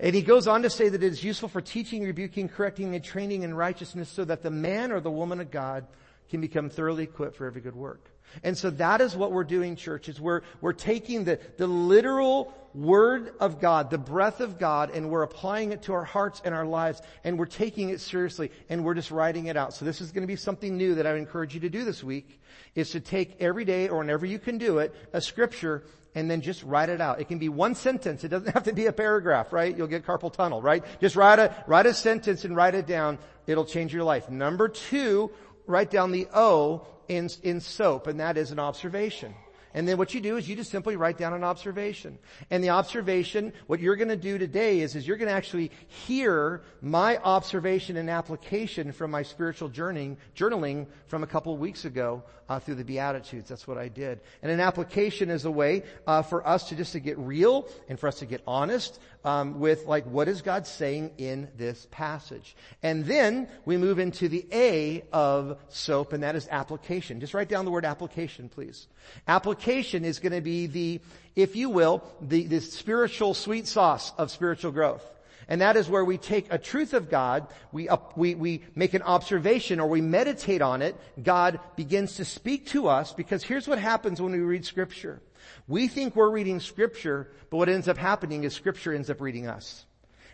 And 0.00 0.14
he 0.14 0.22
goes 0.22 0.48
on 0.48 0.62
to 0.62 0.70
say 0.70 0.88
that 0.88 1.02
it 1.02 1.06
is 1.06 1.22
useful 1.22 1.48
for 1.48 1.60
teaching, 1.60 2.02
rebuking, 2.02 2.48
correcting, 2.48 2.94
and 2.94 3.04
training 3.04 3.42
in 3.42 3.54
righteousness 3.54 4.08
so 4.08 4.24
that 4.24 4.42
the 4.42 4.50
man 4.50 4.90
or 4.90 5.00
the 5.00 5.10
woman 5.10 5.40
of 5.40 5.50
God 5.50 5.86
can 6.30 6.40
become 6.40 6.68
thoroughly 6.68 7.04
equipped 7.04 7.36
for 7.36 7.46
every 7.46 7.60
good 7.60 7.76
work. 7.76 8.10
And 8.42 8.58
so 8.58 8.70
that 8.70 9.00
is 9.00 9.14
what 9.14 9.30
we're 9.30 9.44
doing, 9.44 9.76
church, 9.76 10.08
is 10.08 10.20
we're, 10.20 10.40
we're 10.60 10.72
taking 10.72 11.24
the, 11.24 11.38
the 11.56 11.68
literal 11.68 12.52
word 12.74 13.32
of 13.38 13.60
God, 13.60 13.90
the 13.90 13.98
breath 13.98 14.40
of 14.40 14.58
God, 14.58 14.90
and 14.90 15.08
we're 15.08 15.22
applying 15.22 15.72
it 15.72 15.82
to 15.82 15.92
our 15.92 16.04
hearts 16.04 16.42
and 16.44 16.54
our 16.54 16.66
lives, 16.66 17.00
and 17.22 17.38
we're 17.38 17.46
taking 17.46 17.90
it 17.90 18.00
seriously, 18.00 18.50
and 18.68 18.84
we're 18.84 18.94
just 18.94 19.10
writing 19.10 19.46
it 19.46 19.56
out. 19.56 19.74
So 19.74 19.84
this 19.84 20.00
is 20.00 20.10
going 20.10 20.22
to 20.22 20.28
be 20.28 20.36
something 20.36 20.76
new 20.76 20.96
that 20.96 21.06
I 21.06 21.12
would 21.12 21.20
encourage 21.20 21.54
you 21.54 21.60
to 21.60 21.70
do 21.70 21.84
this 21.84 22.02
week, 22.02 22.40
is 22.74 22.90
to 22.90 23.00
take 23.00 23.40
every 23.40 23.64
day, 23.64 23.88
or 23.88 23.98
whenever 23.98 24.26
you 24.26 24.38
can 24.38 24.58
do 24.58 24.78
it, 24.78 24.94
a 25.12 25.20
scripture, 25.20 25.84
and 26.16 26.30
then 26.30 26.40
just 26.40 26.62
write 26.64 26.88
it 26.88 27.00
out. 27.00 27.20
It 27.20 27.28
can 27.28 27.38
be 27.38 27.48
one 27.48 27.74
sentence. 27.74 28.24
It 28.24 28.28
doesn't 28.28 28.52
have 28.54 28.64
to 28.64 28.72
be 28.72 28.86
a 28.86 28.92
paragraph, 28.92 29.52
right? 29.52 29.76
You'll 29.76 29.86
get 29.86 30.04
carpal 30.04 30.32
tunnel, 30.32 30.60
right? 30.60 30.84
Just 31.00 31.16
write 31.16 31.38
a, 31.38 31.54
write 31.66 31.86
a 31.86 31.94
sentence 31.94 32.44
and 32.44 32.56
write 32.56 32.74
it 32.74 32.86
down. 32.86 33.18
It'll 33.46 33.64
change 33.64 33.94
your 33.94 34.04
life. 34.04 34.30
Number 34.30 34.68
two, 34.68 35.30
write 35.66 35.90
down 35.90 36.10
the 36.10 36.26
O 36.34 36.86
in, 37.08 37.28
in 37.42 37.60
soap, 37.60 38.06
and 38.06 38.20
that 38.20 38.36
is 38.36 38.50
an 38.50 38.58
observation. 38.58 39.34
And 39.74 39.88
then 39.88 39.98
what 39.98 40.14
you 40.14 40.20
do 40.20 40.36
is 40.36 40.48
you 40.48 40.54
just 40.54 40.70
simply 40.70 40.94
write 40.94 41.18
down 41.18 41.34
an 41.34 41.42
observation. 41.42 42.16
And 42.50 42.62
the 42.62 42.70
observation, 42.70 43.52
what 43.66 43.80
you're 43.80 43.96
going 43.96 44.08
to 44.08 44.16
do 44.16 44.38
today 44.38 44.80
is, 44.80 44.94
is 44.94 45.06
you're 45.06 45.16
going 45.16 45.28
to 45.28 45.34
actually 45.34 45.72
hear 45.88 46.62
my 46.80 47.18
observation 47.18 47.96
and 47.96 48.08
application 48.08 48.92
from 48.92 49.10
my 49.10 49.24
spiritual 49.24 49.68
journeying, 49.68 50.16
journaling 50.36 50.86
from 51.08 51.24
a 51.24 51.26
couple 51.26 51.52
of 51.52 51.58
weeks 51.58 51.84
ago 51.84 52.22
uh, 52.48 52.60
through 52.60 52.76
the 52.76 52.84
Beatitudes. 52.84 53.48
That's 53.48 53.66
what 53.66 53.76
I 53.76 53.88
did. 53.88 54.20
And 54.42 54.52
an 54.52 54.60
application 54.60 55.28
is 55.28 55.44
a 55.44 55.50
way 55.50 55.82
uh, 56.06 56.22
for 56.22 56.46
us 56.46 56.68
to 56.68 56.76
just 56.76 56.92
to 56.92 57.00
get 57.00 57.18
real 57.18 57.66
and 57.88 57.98
for 57.98 58.06
us 58.06 58.20
to 58.20 58.26
get 58.26 58.42
honest 58.46 59.00
um, 59.24 59.58
with 59.58 59.86
like 59.86 60.04
what 60.04 60.28
is 60.28 60.42
God 60.42 60.66
saying 60.66 61.12
in 61.18 61.48
this 61.56 61.88
passage. 61.90 62.54
And 62.82 63.04
then 63.06 63.48
we 63.64 63.76
move 63.76 63.98
into 63.98 64.28
the 64.28 64.46
A 64.52 65.02
of 65.12 65.58
SOAP, 65.68 66.12
and 66.12 66.22
that 66.22 66.36
is 66.36 66.46
application. 66.50 67.20
Just 67.20 67.34
write 67.34 67.48
down 67.48 67.64
the 67.64 67.70
word 67.70 67.84
application, 67.84 68.48
please. 68.48 68.86
Application 69.26 70.04
is 70.04 70.18
going 70.18 70.32
to 70.32 70.40
be 70.40 70.66
the, 70.66 71.00
if 71.34 71.56
you 71.56 71.70
will, 71.70 72.02
the, 72.20 72.46
the 72.46 72.60
spiritual 72.60 73.34
sweet 73.34 73.66
sauce 73.66 74.12
of 74.18 74.30
spiritual 74.30 74.72
growth. 74.72 75.04
And 75.48 75.60
that 75.60 75.76
is 75.76 75.88
where 75.88 76.04
we 76.04 76.18
take 76.18 76.52
a 76.52 76.58
truth 76.58 76.94
of 76.94 77.10
God, 77.10 77.46
we, 77.70 77.88
we, 78.16 78.34
we 78.34 78.64
make 78.74 78.94
an 78.94 79.02
observation 79.02 79.80
or 79.80 79.88
we 79.88 80.00
meditate 80.00 80.62
on 80.62 80.82
it, 80.82 80.96
God 81.22 81.60
begins 81.76 82.16
to 82.16 82.24
speak 82.24 82.66
to 82.68 82.88
us 82.88 83.12
because 83.12 83.42
here's 83.42 83.68
what 83.68 83.78
happens 83.78 84.22
when 84.22 84.32
we 84.32 84.38
read 84.38 84.64
scripture. 84.64 85.20
We 85.66 85.88
think 85.88 86.16
we're 86.16 86.30
reading 86.30 86.60
scripture, 86.60 87.30
but 87.50 87.56
what 87.56 87.68
ends 87.68 87.88
up 87.88 87.98
happening 87.98 88.44
is 88.44 88.54
scripture 88.54 88.92
ends 88.92 89.10
up 89.10 89.20
reading 89.20 89.46
us. 89.46 89.86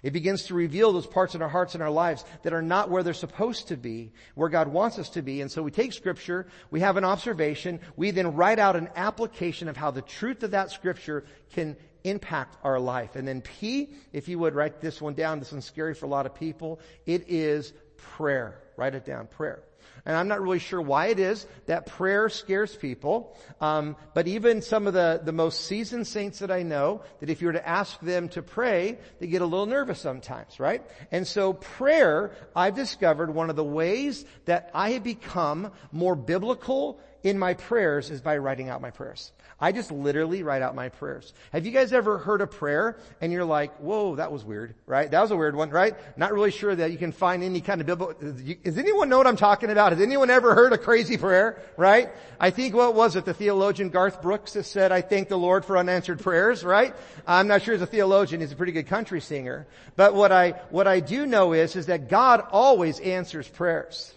It 0.03 0.13
begins 0.13 0.45
to 0.45 0.55
reveal 0.55 0.93
those 0.93 1.07
parts 1.07 1.35
in 1.35 1.43
our 1.43 1.49
hearts 1.49 1.75
and 1.75 1.83
our 1.83 1.91
lives 1.91 2.25
that 2.43 2.53
are 2.53 2.63
not 2.63 2.91
where 2.91 3.03
they're 3.03 3.13
supposed 3.13 3.69
to 3.69 3.77
be, 3.77 4.13
where 4.35 4.49
God 4.49 4.69
wants 4.69 4.99
us 4.99 5.11
to 5.11 5.23
be. 5.23 5.41
And 5.43 5.51
so 5.51 5.63
we 5.63 5.71
take 5.71 5.93
scripture, 5.93 6.47
we 6.71 6.81
have 6.81 6.97
an 6.97 7.05
observation, 7.05 7.81
we 7.97 8.11
then 8.11 8.35
write 8.35 8.59
out 8.59 8.77
an 8.77 8.89
application 8.97 9.69
of 9.69 9.77
how 9.77 9.91
the 9.91 10.03
truth 10.03 10.43
of 10.43 10.53
that 10.53 10.71
scripture 10.71 11.25
can 11.53 11.77
impact 12.05 12.57
our 12.65 12.81
life. 12.81 13.15
And 13.15 13.29
then 13.29 13.43
P, 13.43 13.91
if 14.13 14.27
you 14.27 14.39
would 14.39 14.55
write 14.55 14.81
this 14.81 15.03
one 15.03 15.15
down, 15.15 15.39
this 15.39 15.53
one's 15.53 15.67
scary 15.67 15.95
for 15.95 16.07
a 16.07 16.09
lot 16.09 16.25
of 16.25 16.35
people. 16.35 16.81
It 17.05 17.29
is 17.29 17.75
prayer. 17.99 18.59
Write 18.77 18.95
it 18.95 19.05
down, 19.05 19.27
prayer. 19.27 19.63
And 20.05 20.17
I'm 20.17 20.29
not 20.29 20.41
really 20.41 20.59
sure 20.59 20.81
why 20.81 21.07
it 21.07 21.19
is 21.19 21.47
that 21.67 21.87
prayer 21.87 22.29
scares 22.29 22.75
people. 22.75 23.37
Um, 23.61 23.97
but 24.15 24.29
even 24.29 24.63
some 24.63 24.87
of 24.87 24.95
the, 24.95 25.21
the 25.23 25.33
most 25.33 25.67
seasoned 25.67 26.07
saints 26.07 26.41
that 26.41 26.51
I 26.51 26.63
know, 26.63 27.03
that 27.21 27.31
if 27.31 27.41
you 27.41 27.49
were 27.49 27.55
to 27.55 27.69
ask 27.69 28.01
them 28.01 28.29
to 28.31 28.43
pray, 28.43 28.99
they 29.19 29.27
get 29.27 29.43
a 29.43 29.47
little 29.47 29.67
nervous 29.67 30.01
sometimes, 30.01 30.59
right? 30.59 30.83
And 31.11 31.27
so 31.27 31.53
prayer, 31.53 32.33
I've 32.55 32.75
discovered 32.75 33.35
one 33.35 33.51
of 33.51 33.57
the 33.57 33.65
ways 33.65 34.25
that 34.47 34.71
I 34.75 34.91
have 34.91 35.05
become 35.05 35.73
more 35.93 36.17
biblical 36.17 37.01
in 37.23 37.39
my 37.39 37.55
prayers 37.55 38.11
is 38.11 38.21
by 38.21 38.37
writing 38.39 38.69
out 38.69 38.81
my 38.81 38.91
prayers. 38.91 39.33
I 39.63 39.73
just 39.73 39.93
literally 39.93 40.43
write 40.43 40.63
out 40.63 40.75
my 40.75 40.89
prayers. 40.89 41.35
Have 41.53 41.67
you 41.67 41.73
guys 41.73 41.93
ever 41.93 42.17
heard 42.17 42.41
a 42.41 42.47
prayer 42.47 42.97
and 43.21 43.31
you're 43.31 43.45
like, 43.45 43.77
whoa, 43.77 44.17
that 44.17 44.33
was 44.33 44.43
weird, 44.43 44.75
right? 44.87 45.11
That 45.11 45.21
was 45.21 45.31
a 45.31 45.37
weird 45.37 45.55
one, 45.55 45.69
right? 45.69 45.95
Not 46.17 46.33
really 46.33 46.51
sure 46.51 46.75
that 46.75 46.91
you 46.93 46.97
can 46.97 47.13
find 47.13 47.43
any 47.43 47.61
kind 47.61 47.83
of 47.83 47.87
biblical, 47.87 48.33
does 48.33 48.79
anyone 48.79 49.11
know 49.11 49.19
what 49.19 49.27
I'm 49.27 49.37
talking 49.37 49.69
about? 49.69 49.93
Has 49.93 50.01
anyone 50.01 50.31
ever 50.31 50.55
heard 50.55 50.73
a 50.73 50.79
crazy 50.79 51.19
prayer, 51.19 51.61
right? 51.77 52.09
I 52.39 52.51
think 52.51 52.75
what 52.75 52.95
was 52.95 53.17
it? 53.17 53.27
The 53.27 53.35
theologian 53.35 53.91
Garth 53.91 54.23
Brooks 54.23 54.55
has 54.55 54.67
said, 54.67 54.93
I 54.93 55.03
thank 55.03 55.29
the 55.29 55.37
Lord 55.37 55.67
for 55.67 55.77
unanswered 55.77 56.21
prayers, 56.21 56.65
right? 56.65 56.95
I'm 57.27 57.47
not 57.47 57.61
sure 57.63 57.75
he's 57.75 57.83
a 57.83 57.87
theologian. 57.87 58.41
He's 58.41 58.53
a 58.53 58.57
pretty 58.57 58.73
good 58.73 58.87
country 58.87 59.21
singer. 59.21 59.67
But 59.95 60.15
what 60.15 60.33
I, 60.33 60.53
what 60.71 60.87
I 60.87 61.01
do 61.01 61.27
know 61.27 61.53
is, 61.53 61.77
is 61.77 61.87
that 61.87 62.09
God 62.09 62.43
always 62.51 62.99
answers 63.01 63.47
prayers. 63.47 64.15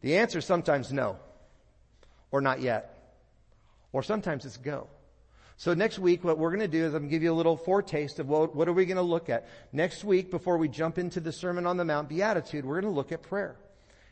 The 0.00 0.16
answer 0.16 0.38
is 0.38 0.44
sometimes 0.44 0.92
no 0.92 1.18
or 2.32 2.40
not 2.40 2.60
yet. 2.60 2.98
Or 3.92 4.02
sometimes 4.02 4.44
it's 4.44 4.56
go. 4.56 4.88
So 5.58 5.74
next 5.74 5.98
week, 5.98 6.24
what 6.24 6.38
we're 6.38 6.50
going 6.50 6.60
to 6.60 6.66
do 6.66 6.84
is 6.84 6.94
I'm 6.94 7.02
going 7.02 7.10
to 7.10 7.10
give 7.10 7.22
you 7.22 7.32
a 7.32 7.34
little 7.34 7.56
foretaste 7.56 8.18
of 8.18 8.28
what, 8.28 8.56
what 8.56 8.66
are 8.66 8.72
we 8.72 8.84
going 8.84 8.96
to 8.96 9.02
look 9.02 9.28
at. 9.30 9.46
Next 9.72 10.02
week, 10.02 10.30
before 10.30 10.56
we 10.56 10.66
jump 10.66 10.98
into 10.98 11.20
the 11.20 11.30
Sermon 11.30 11.66
on 11.66 11.76
the 11.76 11.84
Mount 11.84 12.08
Beatitude, 12.08 12.64
we're 12.64 12.80
going 12.80 12.92
to 12.92 12.96
look 12.96 13.12
at 13.12 13.22
prayer 13.22 13.54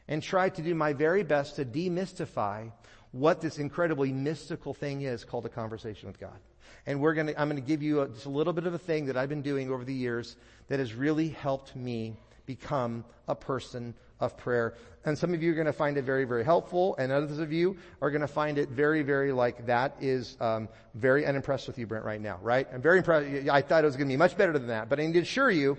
and 0.06 0.22
try 0.22 0.48
to 0.48 0.62
do 0.62 0.74
my 0.74 0.92
very 0.92 1.24
best 1.24 1.56
to 1.56 1.64
demystify 1.64 2.70
what 3.12 3.40
this 3.40 3.58
incredibly 3.58 4.12
mystical 4.12 4.74
thing 4.74 5.02
is 5.02 5.24
called 5.24 5.46
a 5.46 5.48
conversation 5.48 6.08
with 6.08 6.20
God. 6.20 6.38
And 6.86 7.00
we're 7.00 7.14
going 7.14 7.28
to, 7.28 7.40
I'm 7.40 7.48
going 7.48 7.60
to 7.60 7.66
give 7.66 7.82
you 7.82 8.02
a, 8.02 8.08
just 8.08 8.26
a 8.26 8.30
little 8.30 8.52
bit 8.52 8.66
of 8.66 8.74
a 8.74 8.78
thing 8.78 9.06
that 9.06 9.16
I've 9.16 9.28
been 9.28 9.42
doing 9.42 9.70
over 9.70 9.84
the 9.84 9.94
years 9.94 10.36
that 10.68 10.78
has 10.78 10.94
really 10.94 11.30
helped 11.30 11.74
me 11.74 12.16
become 12.54 13.04
a 13.28 13.34
person 13.34 13.94
of 14.18 14.36
prayer. 14.36 14.74
And 15.04 15.16
some 15.16 15.32
of 15.32 15.42
you 15.42 15.52
are 15.52 15.54
going 15.54 15.66
to 15.66 15.72
find 15.72 15.96
it 15.96 16.02
very, 16.02 16.24
very 16.24 16.44
helpful, 16.44 16.96
and 16.98 17.12
others 17.12 17.38
of 17.38 17.52
you 17.52 17.76
are 18.02 18.10
going 18.10 18.20
to 18.22 18.34
find 18.42 18.58
it 18.58 18.68
very, 18.68 19.02
very 19.02 19.30
like 19.30 19.66
that 19.66 19.94
is 20.00 20.36
um, 20.40 20.68
very 20.94 21.24
unimpressed 21.24 21.68
with 21.68 21.78
you, 21.78 21.86
Brent, 21.86 22.04
right 22.04 22.20
now, 22.20 22.40
right? 22.42 22.66
I'm 22.74 22.82
very 22.82 22.98
impressed. 22.98 23.48
I 23.48 23.62
thought 23.62 23.84
it 23.84 23.86
was 23.86 23.96
going 23.96 24.08
to 24.08 24.12
be 24.12 24.18
much 24.18 24.36
better 24.36 24.52
than 24.52 24.66
that, 24.66 24.88
but 24.88 24.98
I 24.98 25.06
need 25.06 25.12
to 25.12 25.20
assure 25.20 25.50
you 25.50 25.78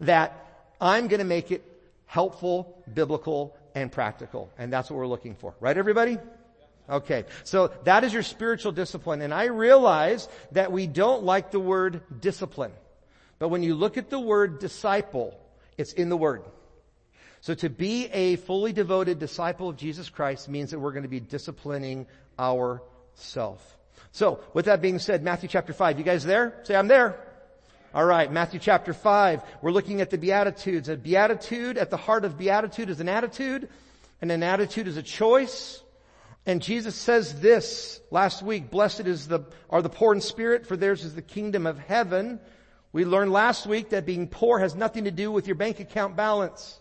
that 0.00 0.28
I'm 0.80 1.08
going 1.08 1.20
to 1.20 1.24
make 1.24 1.50
it 1.50 1.64
helpful, 2.04 2.84
biblical, 2.92 3.56
and 3.74 3.90
practical, 3.90 4.50
and 4.58 4.70
that's 4.70 4.90
what 4.90 4.98
we're 4.98 5.06
looking 5.06 5.34
for, 5.34 5.54
right, 5.60 5.76
everybody? 5.78 6.18
Okay, 6.90 7.24
so 7.44 7.72
that 7.84 8.04
is 8.04 8.12
your 8.12 8.22
spiritual 8.22 8.72
discipline, 8.72 9.22
and 9.22 9.32
I 9.32 9.46
realize 9.46 10.28
that 10.52 10.72
we 10.72 10.86
don't 10.86 11.22
like 11.24 11.50
the 11.50 11.60
word 11.60 12.02
discipline, 12.20 12.72
but 13.38 13.48
when 13.48 13.62
you 13.62 13.74
look 13.74 13.96
at 13.96 14.10
the 14.10 14.18
word 14.18 14.58
disciple, 14.58 15.38
it's 15.76 15.92
in 15.92 16.08
the 16.08 16.16
word. 16.16 16.42
So 17.40 17.54
to 17.54 17.70
be 17.70 18.06
a 18.06 18.36
fully 18.36 18.72
devoted 18.72 19.18
disciple 19.18 19.68
of 19.68 19.76
Jesus 19.76 20.08
Christ 20.08 20.48
means 20.48 20.72
that 20.72 20.80
we're 20.80 20.92
going 20.92 21.04
to 21.04 21.08
be 21.08 21.20
disciplining 21.20 22.06
ourself. 22.38 23.78
So 24.12 24.40
with 24.54 24.64
that 24.64 24.82
being 24.82 24.98
said, 24.98 25.22
Matthew 25.22 25.48
chapter 25.48 25.72
5, 25.72 25.98
you 25.98 26.04
guys 26.04 26.24
there? 26.24 26.60
Say 26.64 26.74
I'm 26.74 26.88
there. 26.88 27.24
Alright, 27.94 28.30
Matthew 28.30 28.60
chapter 28.60 28.92
5, 28.92 29.42
we're 29.62 29.70
looking 29.70 30.02
at 30.02 30.10
the 30.10 30.18
Beatitudes. 30.18 30.88
A 30.88 30.96
beatitude, 30.96 31.78
at 31.78 31.88
the 31.88 31.96
heart 31.96 32.24
of 32.26 32.36
beatitude 32.36 32.90
is 32.90 33.00
an 33.00 33.08
attitude, 33.08 33.68
and 34.20 34.30
an 34.30 34.42
attitude 34.42 34.88
is 34.88 34.98
a 34.98 35.02
choice. 35.02 35.82
And 36.44 36.60
Jesus 36.60 36.94
says 36.94 37.40
this 37.40 38.00
last 38.10 38.42
week, 38.42 38.70
blessed 38.70 39.06
is 39.06 39.26
the, 39.28 39.40
are 39.70 39.80
the 39.80 39.88
poor 39.88 40.12
in 40.12 40.20
spirit, 40.20 40.66
for 40.66 40.76
theirs 40.76 41.04
is 41.04 41.14
the 41.14 41.22
kingdom 41.22 41.66
of 41.66 41.78
heaven. 41.78 42.40
We 42.92 43.04
learned 43.04 43.32
last 43.32 43.66
week 43.66 43.90
that 43.90 44.06
being 44.06 44.28
poor 44.28 44.58
has 44.58 44.74
nothing 44.74 45.04
to 45.04 45.10
do 45.10 45.30
with 45.30 45.46
your 45.46 45.56
bank 45.56 45.80
account 45.80 46.16
balance 46.16 46.80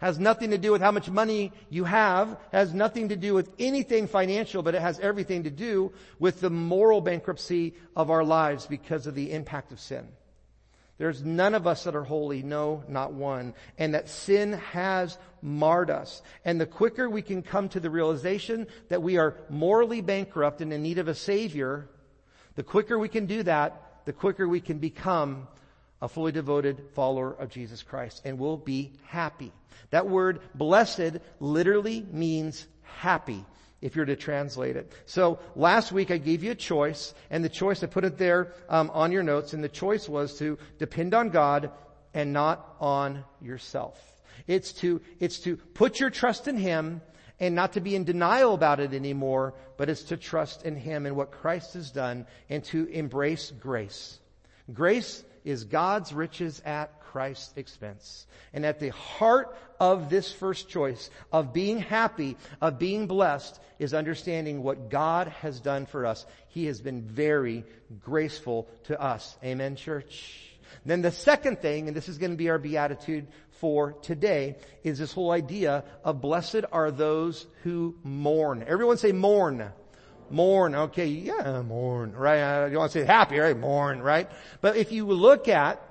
has 0.00 0.18
nothing 0.18 0.50
to 0.50 0.58
do 0.58 0.72
with 0.72 0.80
how 0.80 0.90
much 0.90 1.10
money 1.10 1.52
you 1.68 1.84
have, 1.84 2.38
has 2.52 2.72
nothing 2.72 3.10
to 3.10 3.16
do 3.16 3.34
with 3.34 3.50
anything 3.58 4.06
financial, 4.06 4.62
but 4.62 4.74
it 4.74 4.80
has 4.80 4.98
everything 4.98 5.44
to 5.44 5.50
do 5.50 5.92
with 6.18 6.40
the 6.40 6.50
moral 6.50 7.02
bankruptcy 7.02 7.74
of 7.94 8.10
our 8.10 8.24
lives 8.24 8.66
because 8.66 9.06
of 9.06 9.14
the 9.14 9.30
impact 9.30 9.72
of 9.72 9.80
sin. 9.80 10.08
There's 10.96 11.22
none 11.22 11.54
of 11.54 11.66
us 11.66 11.84
that 11.84 11.94
are 11.94 12.04
holy, 12.04 12.42
no, 12.42 12.82
not 12.88 13.12
one. 13.12 13.54
And 13.78 13.94
that 13.94 14.08
sin 14.08 14.52
has 14.52 15.16
marred 15.42 15.90
us. 15.90 16.22
And 16.44 16.60
the 16.60 16.66
quicker 16.66 17.08
we 17.08 17.22
can 17.22 17.42
come 17.42 17.68
to 17.70 17.80
the 17.80 17.90
realization 17.90 18.66
that 18.88 19.02
we 19.02 19.16
are 19.18 19.36
morally 19.48 20.00
bankrupt 20.02 20.60
and 20.60 20.72
in 20.72 20.82
need 20.82 20.98
of 20.98 21.08
a 21.08 21.14
savior, 21.14 21.88
the 22.54 22.62
quicker 22.62 22.98
we 22.98 23.08
can 23.08 23.26
do 23.26 23.42
that, 23.42 23.89
the 24.04 24.12
quicker 24.12 24.48
we 24.48 24.60
can 24.60 24.78
become 24.78 25.46
a 26.02 26.08
fully 26.08 26.32
devoted 26.32 26.82
follower 26.94 27.32
of 27.32 27.50
Jesus 27.50 27.82
Christ 27.82 28.22
and 28.24 28.38
we'll 28.38 28.56
be 28.56 28.92
happy. 29.06 29.52
That 29.90 30.08
word 30.08 30.40
blessed 30.54 31.18
literally 31.40 32.06
means 32.10 32.66
happy 32.82 33.44
if 33.80 33.96
you're 33.96 34.04
to 34.04 34.16
translate 34.16 34.76
it. 34.76 34.92
So 35.06 35.38
last 35.56 35.92
week 35.92 36.10
I 36.10 36.18
gave 36.18 36.44
you 36.44 36.52
a 36.52 36.56
choice 36.56 37.14
and 37.30 37.42
the 37.44 37.48
choice, 37.48 37.82
I 37.82 37.86
put 37.86 38.04
it 38.04 38.18
there 38.18 38.52
um, 38.68 38.90
on 38.92 39.12
your 39.12 39.22
notes 39.22 39.52
and 39.52 39.64
the 39.64 39.68
choice 39.68 40.08
was 40.08 40.38
to 40.38 40.58
depend 40.78 41.14
on 41.14 41.30
God 41.30 41.70
and 42.14 42.32
not 42.32 42.76
on 42.80 43.24
yourself. 43.40 43.98
It's 44.46 44.72
to, 44.74 45.00
it's 45.18 45.38
to 45.40 45.56
put 45.56 46.00
your 46.00 46.10
trust 46.10 46.48
in 46.48 46.56
Him 46.56 47.00
and 47.40 47.54
not 47.54 47.72
to 47.72 47.80
be 47.80 47.96
in 47.96 48.04
denial 48.04 48.54
about 48.54 48.80
it 48.80 48.92
anymore, 48.92 49.54
but 49.76 49.88
it's 49.88 50.04
to 50.04 50.16
trust 50.16 50.64
in 50.64 50.76
Him 50.76 51.06
and 51.06 51.16
what 51.16 51.32
Christ 51.32 51.74
has 51.74 51.90
done 51.90 52.26
and 52.48 52.62
to 52.64 52.86
embrace 52.86 53.50
grace. 53.58 54.18
Grace 54.72 55.24
is 55.44 55.64
God's 55.64 56.12
riches 56.12 56.60
at 56.64 57.00
Christ's 57.00 57.56
expense. 57.56 58.26
And 58.52 58.64
at 58.64 58.78
the 58.78 58.90
heart 58.90 59.56
of 59.80 60.10
this 60.10 60.30
first 60.30 60.68
choice 60.68 61.10
of 61.32 61.52
being 61.52 61.78
happy, 61.78 62.36
of 62.60 62.78
being 62.78 63.06
blessed, 63.06 63.58
is 63.78 63.94
understanding 63.94 64.62
what 64.62 64.90
God 64.90 65.28
has 65.28 65.58
done 65.58 65.86
for 65.86 66.04
us. 66.04 66.26
He 66.48 66.66
has 66.66 66.80
been 66.80 67.02
very 67.02 67.64
graceful 68.04 68.68
to 68.84 69.00
us. 69.00 69.36
Amen, 69.42 69.74
church? 69.74 70.50
Then 70.84 71.02
the 71.02 71.10
second 71.10 71.60
thing, 71.60 71.88
and 71.88 71.96
this 71.96 72.08
is 72.08 72.18
going 72.18 72.32
to 72.32 72.36
be 72.36 72.50
our 72.50 72.58
beatitude 72.58 73.26
for 73.60 73.92
today, 74.02 74.56
is 74.82 74.98
this 74.98 75.12
whole 75.12 75.30
idea 75.30 75.84
of 76.02 76.20
blessed 76.20 76.64
are 76.72 76.90
those 76.90 77.46
who 77.62 77.94
mourn. 78.02 78.64
Everyone 78.66 78.96
say 78.96 79.12
mourn 79.12 79.70
mourn. 80.30 80.74
Okay, 80.74 81.06
yeah, 81.06 81.60
mourn, 81.62 82.12
right? 82.12 82.40
Uh, 82.40 82.66
you 82.66 82.78
want 82.78 82.92
to 82.92 83.00
say 83.00 83.04
happy, 83.04 83.38
right? 83.38 83.58
Mourn, 83.58 84.00
right? 84.00 84.30
But 84.60 84.76
if 84.76 84.92
you 84.92 85.04
look 85.06 85.48
at 85.48 85.82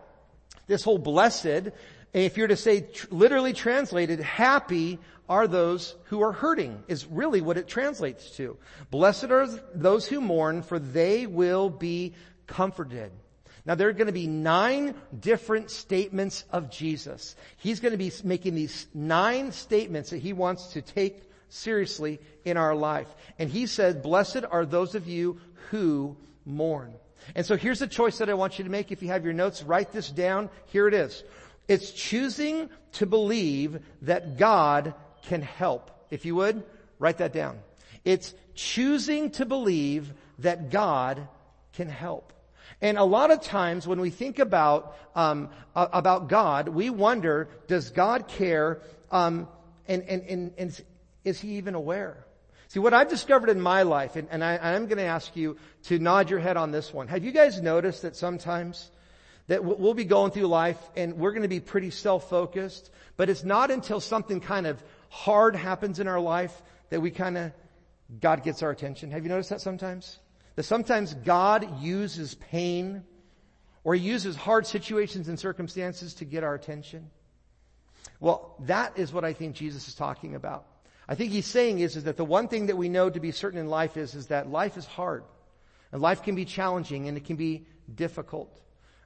this 0.68 0.84
whole 0.84 0.98
blessed, 0.98 1.72
If 2.14 2.38
you're 2.38 2.48
to 2.48 2.56
say 2.58 2.88
literally 3.12 3.54
translated, 3.54 4.20
happy 4.20 4.98
are 5.28 5.48
those 5.48 5.96
who 6.06 6.24
are 6.24 6.32
hurting 6.32 6.84
is 6.88 7.06
really 7.06 7.40
what 7.40 7.58
it 7.58 7.68
translates 7.68 8.32
to. 8.38 8.58
Blessed 8.90 9.26
are 9.26 9.46
those 9.76 10.08
who 10.08 10.20
mourn 10.20 10.64
for 10.64 10.80
they 10.80 11.28
will 11.28 11.70
be 11.70 12.16
comforted. 12.48 13.12
Now 13.70 13.76
there 13.76 13.88
are 13.88 13.94
going 13.94 14.08
to 14.08 14.12
be 14.12 14.26
nine 14.26 14.96
different 15.20 15.70
statements 15.70 16.44
of 16.50 16.72
Jesus. 16.72 17.36
He's 17.58 17.80
going 17.80 17.92
to 17.92 18.00
be 18.00 18.12
making 18.24 18.56
these 18.56 18.88
nine 18.96 19.52
statements 19.52 20.10
that 20.10 20.18
he 20.18 20.34
wants 20.34 20.74
to 20.74 20.82
take 20.82 21.22
seriously 21.50 22.20
in 22.44 22.58
our 22.58 22.74
life. 22.74 23.08
And 23.38 23.48
he 23.48 23.68
said, 23.68 24.02
blessed 24.02 24.44
are 24.50 24.66
those 24.66 24.96
of 24.96 25.08
you 25.08 25.40
who 25.70 26.18
mourn. 26.46 26.96
And 27.36 27.46
so 27.46 27.56
here's 27.56 27.84
a 27.84 27.88
choice 27.88 28.18
that 28.18 28.30
I 28.32 28.34
want 28.34 28.58
you 28.58 28.64
to 28.64 28.72
make. 28.72 28.92
If 28.92 29.04
you 29.04 29.10
have 29.10 29.24
your 29.24 29.36
notes, 29.36 29.62
write 29.62 29.92
this 29.92 30.10
down. 30.10 30.50
Here 30.66 30.88
it 30.88 30.96
is. 30.96 31.24
It's 31.68 31.92
choosing 31.92 32.72
to 32.94 33.06
believe 33.06 33.84
that 34.02 34.40
God 34.40 34.96
can 35.22 35.44
help. 35.44 35.92
If 36.10 36.26
you 36.26 36.34
would, 36.38 36.64
write 36.98 37.20
that 37.20 37.34
down. 37.34 37.60
It's 38.04 38.34
choosing 38.56 39.30
to 39.34 39.46
believe 39.46 40.12
that 40.40 40.72
God 40.72 41.28
can 41.74 41.88
help. 41.88 42.34
And 42.82 42.98
a 42.98 43.04
lot 43.04 43.32
of 43.32 43.42
times 43.42 43.88
when 43.88 44.00
we 44.00 44.10
think 44.10 44.40
about 44.40 44.96
um, 45.16 45.50
about 45.76 46.30
God, 46.30 46.70
we 46.70 46.90
wonder: 46.90 47.50
Does 47.68 47.90
God 47.90 48.28
care? 48.28 48.82
Um, 49.12 49.48
and, 49.88 50.04
and, 50.04 50.22
and, 50.24 50.54
and 50.58 50.82
is 51.24 51.40
He 51.40 51.58
even 51.58 51.76
aware? 51.76 52.26
See, 52.68 52.80
what 52.80 52.94
I've 52.94 53.10
discovered 53.10 53.50
in 53.50 53.60
my 53.60 53.82
life, 53.82 54.16
and, 54.16 54.28
and 54.30 54.44
I, 54.44 54.58
I'm 54.58 54.86
going 54.86 55.00
to 55.00 55.04
ask 55.04 55.36
you 55.36 55.58
to 55.86 55.98
nod 55.98 56.30
your 56.30 56.38
head 56.38 56.56
on 56.56 56.72
this 56.72 56.94
one. 56.94 57.08
Have 57.08 57.24
you 57.24 57.32
guys 57.32 57.60
noticed 57.60 58.04
that 58.04 58.16
sometimes 58.16 58.92
that 59.48 59.64
we'll 59.64 59.96
be 59.96 60.06
going 60.06 60.30
through 60.30 60.46
life 60.46 60.78
and 60.96 61.18
we're 61.18 61.32
going 61.32 61.42
to 61.42 61.48
be 61.48 61.60
pretty 61.60 61.90
self-focused, 61.90 62.92
but 63.18 63.32
it's 63.32 63.44
not 63.44 63.72
until 63.72 64.00
something 64.00 64.40
kind 64.40 64.68
of 64.68 64.82
hard 65.10 65.56
happens 65.56 66.00
in 66.00 66.08
our 66.08 66.20
life 66.20 66.62
that 66.92 67.02
we 67.02 67.10
kind 67.10 67.36
of, 67.36 67.52
God 68.22 68.44
gets 68.44 68.62
our 68.62 68.70
attention. 68.70 69.10
Have 69.10 69.24
you 69.24 69.30
noticed 69.30 69.50
that 69.50 69.62
sometimes? 69.62 70.20
That 70.60 70.64
sometimes 70.64 71.14
God 71.14 71.82
uses 71.82 72.36
pain 72.36 73.06
or 73.86 73.96
he 73.96 74.02
uses 74.02 74.36
hard 74.36 74.68
situations 74.68 75.30
and 75.30 75.40
circumstances 75.40 76.16
to 76.16 76.26
get 76.26 76.44
our 76.44 76.54
attention. 76.54 77.10
Well, 78.20 78.58
that 78.66 79.00
is 79.00 79.14
what 79.14 79.24
I 79.24 79.32
think 79.32 79.56
Jesus 79.56 79.88
is 79.88 79.96
talking 79.96 80.36
about. 80.36 80.66
I 81.08 81.16
think 81.16 81.32
he's 81.32 81.46
saying 81.46 81.80
is, 81.80 81.96
is 81.96 82.04
that 82.04 82.18
the 82.18 82.26
one 82.26 82.50
thing 82.50 82.66
that 82.66 82.76
we 82.76 82.90
know 82.90 83.10
to 83.10 83.22
be 83.22 83.32
certain 83.32 83.58
in 83.58 83.70
life 83.70 83.96
is, 83.96 84.16
is 84.16 84.28
that 84.28 84.52
life 84.52 84.76
is 84.76 84.86
hard. 84.86 85.24
And 85.94 86.02
life 86.02 86.24
can 86.24 86.36
be 86.36 86.44
challenging 86.44 87.08
and 87.08 87.16
it 87.16 87.24
can 87.24 87.38
be 87.38 87.66
difficult. 87.96 88.60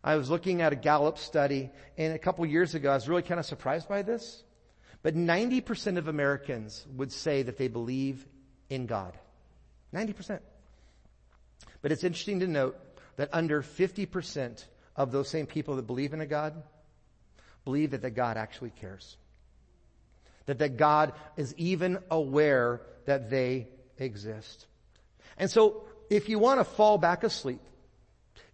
I 0.04 0.16
was 0.16 0.32
looking 0.32 0.64
at 0.64 0.74
a 0.74 0.76
Gallup 0.76 1.20
study 1.20 1.70
and 2.00 2.16
a 2.16 2.18
couple 2.18 2.44
years 2.48 2.74
ago 2.74 2.90
I 2.90 2.96
was 2.96 3.08
really 3.08 3.22
kind 3.22 3.40
of 3.40 3.46
surprised 3.46 3.88
by 3.88 4.02
this. 4.02 4.44
But 5.04 5.16
90% 5.16 6.00
of 6.00 6.08
Americans 6.08 6.84
would 6.96 7.12
say 7.12 7.44
that 7.44 7.58
they 7.58 7.68
believe 7.68 8.26
in 8.72 8.88
God. 8.88 9.16
90%. 9.94 10.40
But 11.84 11.92
it's 11.92 12.04
interesting 12.04 12.40
to 12.40 12.48
note 12.48 12.80
that 13.18 13.30
under 13.32 13.62
50% 13.62 14.66
of 14.96 15.12
those 15.12 15.30
same 15.30 15.46
people 15.46 15.75
that 15.75 15.86
believe 15.86 16.13
in 16.13 16.22
a 16.22 16.25
God 16.25 16.56
believe 17.66 17.92
that, 17.92 18.02
that 18.02 18.12
God 18.12 18.38
actually 18.38 18.72
cares. 18.72 19.18
That, 20.48 20.60
that 20.60 20.78
God 20.78 21.13
is 21.38 21.54
even 21.58 22.00
aware 22.10 22.82
that 23.06 23.30
they 23.30 23.68
exist. 23.98 24.66
And 25.38 25.52
so, 25.52 25.84
if 26.10 26.30
you 26.30 26.40
want 26.40 26.60
to 26.60 26.63
fall 26.63 26.98
back 26.98 27.24
asleep, 27.24 27.62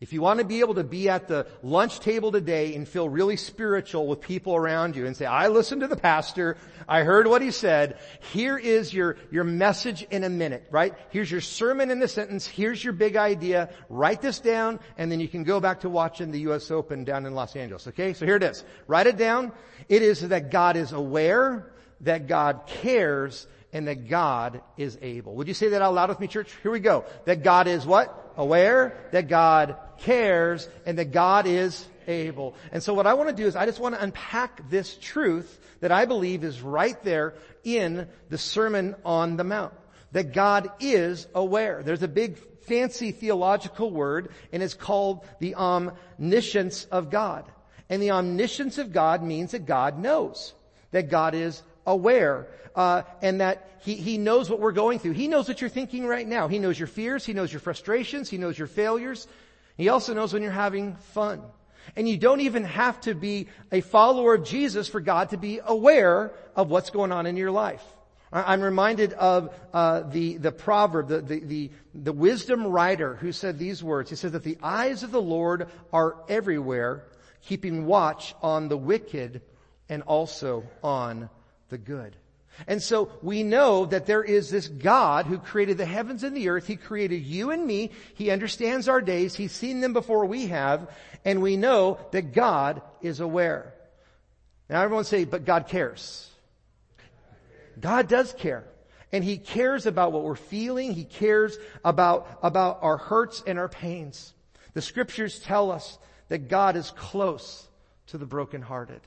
if 0.01 0.13
you 0.13 0.21
want 0.21 0.39
to 0.39 0.45
be 0.45 0.61
able 0.61 0.75
to 0.75 0.83
be 0.83 1.09
at 1.09 1.27
the 1.27 1.45
lunch 1.61 1.99
table 1.99 2.31
today 2.31 2.73
and 2.75 2.87
feel 2.87 3.09
really 3.09 3.35
spiritual 3.35 4.07
with 4.07 4.21
people 4.21 4.55
around 4.55 4.95
you 4.95 5.05
and 5.05 5.15
say, 5.15 5.25
I 5.25 5.49
listened 5.49 5.81
to 5.81 5.87
the 5.87 5.97
pastor, 5.97 6.55
I 6.87 7.03
heard 7.03 7.27
what 7.27 7.41
he 7.41 7.51
said, 7.51 7.99
here 8.31 8.57
is 8.57 8.93
your, 8.93 9.17
your 9.29 9.43
message 9.43 10.03
in 10.09 10.23
a 10.23 10.29
minute, 10.29 10.65
right? 10.71 10.93
Here's 11.09 11.29
your 11.29 11.41
sermon 11.41 11.91
in 11.91 12.01
a 12.01 12.07
sentence, 12.07 12.47
here's 12.47 12.81
your 12.81 12.93
big 12.93 13.17
idea, 13.17 13.69
write 13.89 14.21
this 14.21 14.39
down, 14.39 14.79
and 14.97 15.11
then 15.11 15.19
you 15.19 15.27
can 15.27 15.43
go 15.43 15.59
back 15.59 15.81
to 15.81 15.89
watching 15.89 16.31
the 16.31 16.39
US 16.51 16.71
Open 16.71 17.03
down 17.03 17.25
in 17.25 17.35
Los 17.35 17.55
Angeles, 17.57 17.87
okay? 17.87 18.13
So 18.13 18.25
here 18.25 18.37
it 18.37 18.43
is. 18.43 18.63
Write 18.87 19.07
it 19.07 19.17
down. 19.17 19.51
It 19.89 20.01
is 20.01 20.21
that 20.29 20.49
God 20.49 20.77
is 20.77 20.93
aware, 20.93 21.73
that 22.01 22.27
God 22.27 22.67
cares 22.67 23.47
and 23.71 23.87
that 23.87 24.07
God 24.07 24.61
is 24.77 24.97
able. 25.01 25.35
Would 25.35 25.47
you 25.47 25.53
say 25.53 25.69
that 25.69 25.81
out 25.81 25.93
loud 25.93 26.09
with 26.09 26.19
me, 26.19 26.27
church? 26.27 26.51
Here 26.63 26.71
we 26.71 26.79
go. 26.79 27.05
That 27.25 27.43
God 27.43 27.67
is 27.67 27.85
what? 27.85 28.33
Aware, 28.35 28.97
that 29.11 29.27
God 29.27 29.75
cares, 29.99 30.67
and 30.85 30.97
that 30.97 31.11
God 31.11 31.45
is 31.45 31.87
able. 32.07 32.55
And 32.71 32.81
so 32.81 32.93
what 32.93 33.07
I 33.07 33.13
want 33.13 33.29
to 33.29 33.35
do 33.35 33.45
is 33.45 33.55
I 33.55 33.65
just 33.65 33.79
want 33.79 33.95
to 33.95 34.03
unpack 34.03 34.69
this 34.69 34.95
truth 34.95 35.59
that 35.81 35.91
I 35.91 36.05
believe 36.05 36.43
is 36.43 36.61
right 36.61 37.01
there 37.03 37.35
in 37.63 38.07
the 38.29 38.37
Sermon 38.37 38.95
on 39.05 39.37
the 39.37 39.43
Mount. 39.43 39.73
That 40.11 40.33
God 40.33 40.71
is 40.79 41.27
aware. 41.35 41.83
There's 41.83 42.03
a 42.03 42.07
big 42.07 42.37
fancy 42.63 43.11
theological 43.11 43.91
word 43.91 44.31
and 44.51 44.63
it's 44.63 44.73
called 44.73 45.25
the 45.39 45.55
omniscience 45.55 46.85
of 46.85 47.09
God. 47.09 47.45
And 47.89 48.01
the 48.01 48.11
omniscience 48.11 48.77
of 48.77 48.91
God 48.91 49.23
means 49.23 49.51
that 49.51 49.65
God 49.65 49.99
knows. 49.99 50.53
That 50.91 51.09
God 51.09 51.35
is 51.35 51.61
aware, 51.89 52.47
uh, 52.75 53.01
and 53.21 53.41
that 53.41 53.69
he, 53.79 53.95
he 53.95 54.17
knows 54.17 54.49
what 54.49 54.59
we're 54.59 54.71
going 54.71 54.99
through. 54.99 55.13
He 55.13 55.27
knows 55.27 55.47
what 55.47 55.59
you're 55.59 55.69
thinking 55.69 56.05
right 56.05 56.27
now. 56.27 56.47
He 56.47 56.59
knows 56.59 56.79
your 56.79 56.87
fears. 56.87 57.25
He 57.25 57.33
knows 57.33 57.51
your 57.51 57.59
frustrations. 57.59 58.29
He 58.29 58.37
knows 58.37 58.57
your 58.57 58.67
failures. 58.67 59.27
He 59.75 59.89
also 59.89 60.13
knows 60.13 60.33
when 60.33 60.43
you're 60.43 60.51
having 60.51 60.95
fun. 61.13 61.41
And 61.95 62.07
you 62.07 62.17
don't 62.17 62.41
even 62.41 62.65
have 62.65 63.01
to 63.01 63.15
be 63.15 63.47
a 63.71 63.81
follower 63.81 64.35
of 64.35 64.43
Jesus 64.43 64.87
for 64.87 65.01
God 65.01 65.29
to 65.29 65.37
be 65.37 65.59
aware 65.65 66.31
of 66.55 66.69
what's 66.69 66.91
going 66.91 67.11
on 67.11 67.25
in 67.25 67.35
your 67.35 67.51
life. 67.51 67.83
I'm 68.31 68.61
reminded 68.61 69.13
of 69.13 69.55
uh, 69.73 70.01
the 70.01 70.37
the 70.37 70.51
proverb, 70.51 71.07
the, 71.07 71.21
the, 71.21 71.39
the 71.39 71.71
the 71.95 72.13
wisdom 72.13 72.67
writer 72.67 73.15
who 73.15 73.31
said 73.31 73.57
these 73.57 73.83
words. 73.83 74.11
He 74.11 74.15
said 74.15 74.33
that 74.33 74.43
the 74.43 74.59
eyes 74.61 75.01
of 75.01 75.09
the 75.09 75.21
Lord 75.21 75.67
are 75.91 76.17
everywhere, 76.27 77.05
keeping 77.41 77.87
watch 77.87 78.35
on 78.43 78.67
the 78.67 78.77
wicked 78.77 79.41
and 79.87 80.03
also 80.03 80.63
on 80.83 81.29
the 81.69 81.77
good. 81.77 82.15
And 82.67 82.81
so 82.81 83.11
we 83.21 83.43
know 83.43 83.85
that 83.85 84.05
there 84.05 84.23
is 84.23 84.49
this 84.49 84.67
God 84.67 85.25
who 85.25 85.37
created 85.37 85.77
the 85.77 85.85
heavens 85.85 86.23
and 86.23 86.35
the 86.35 86.49
earth. 86.49 86.67
He 86.67 86.75
created 86.75 87.23
you 87.23 87.51
and 87.51 87.65
me. 87.65 87.91
He 88.15 88.31
understands 88.31 88.89
our 88.89 89.01
days. 89.01 89.35
He's 89.35 89.51
seen 89.51 89.81
them 89.81 89.93
before 89.93 90.25
we 90.25 90.47
have. 90.47 90.89
And 91.23 91.41
we 91.41 91.57
know 91.57 91.99
that 92.11 92.33
God 92.33 92.81
is 93.01 93.19
aware. 93.19 93.73
Now 94.69 94.81
everyone 94.81 95.05
say, 95.05 95.23
but 95.23 95.45
God 95.45 95.67
cares. 95.67 96.29
God 97.79 98.07
does 98.07 98.33
care. 98.33 98.65
And 99.11 99.23
He 99.23 99.37
cares 99.37 99.85
about 99.85 100.11
what 100.11 100.23
we're 100.23 100.35
feeling. 100.35 100.93
He 100.93 101.05
cares 101.05 101.57
about, 101.83 102.39
about 102.43 102.79
our 102.81 102.97
hurts 102.97 103.41
and 103.47 103.57
our 103.57 103.69
pains. 103.69 104.33
The 104.73 104.81
scriptures 104.81 105.39
tell 105.39 105.71
us 105.71 105.97
that 106.27 106.47
God 106.49 106.75
is 106.75 106.91
close 106.91 107.67
to 108.07 108.17
the 108.17 108.25
brokenhearted. 108.25 109.01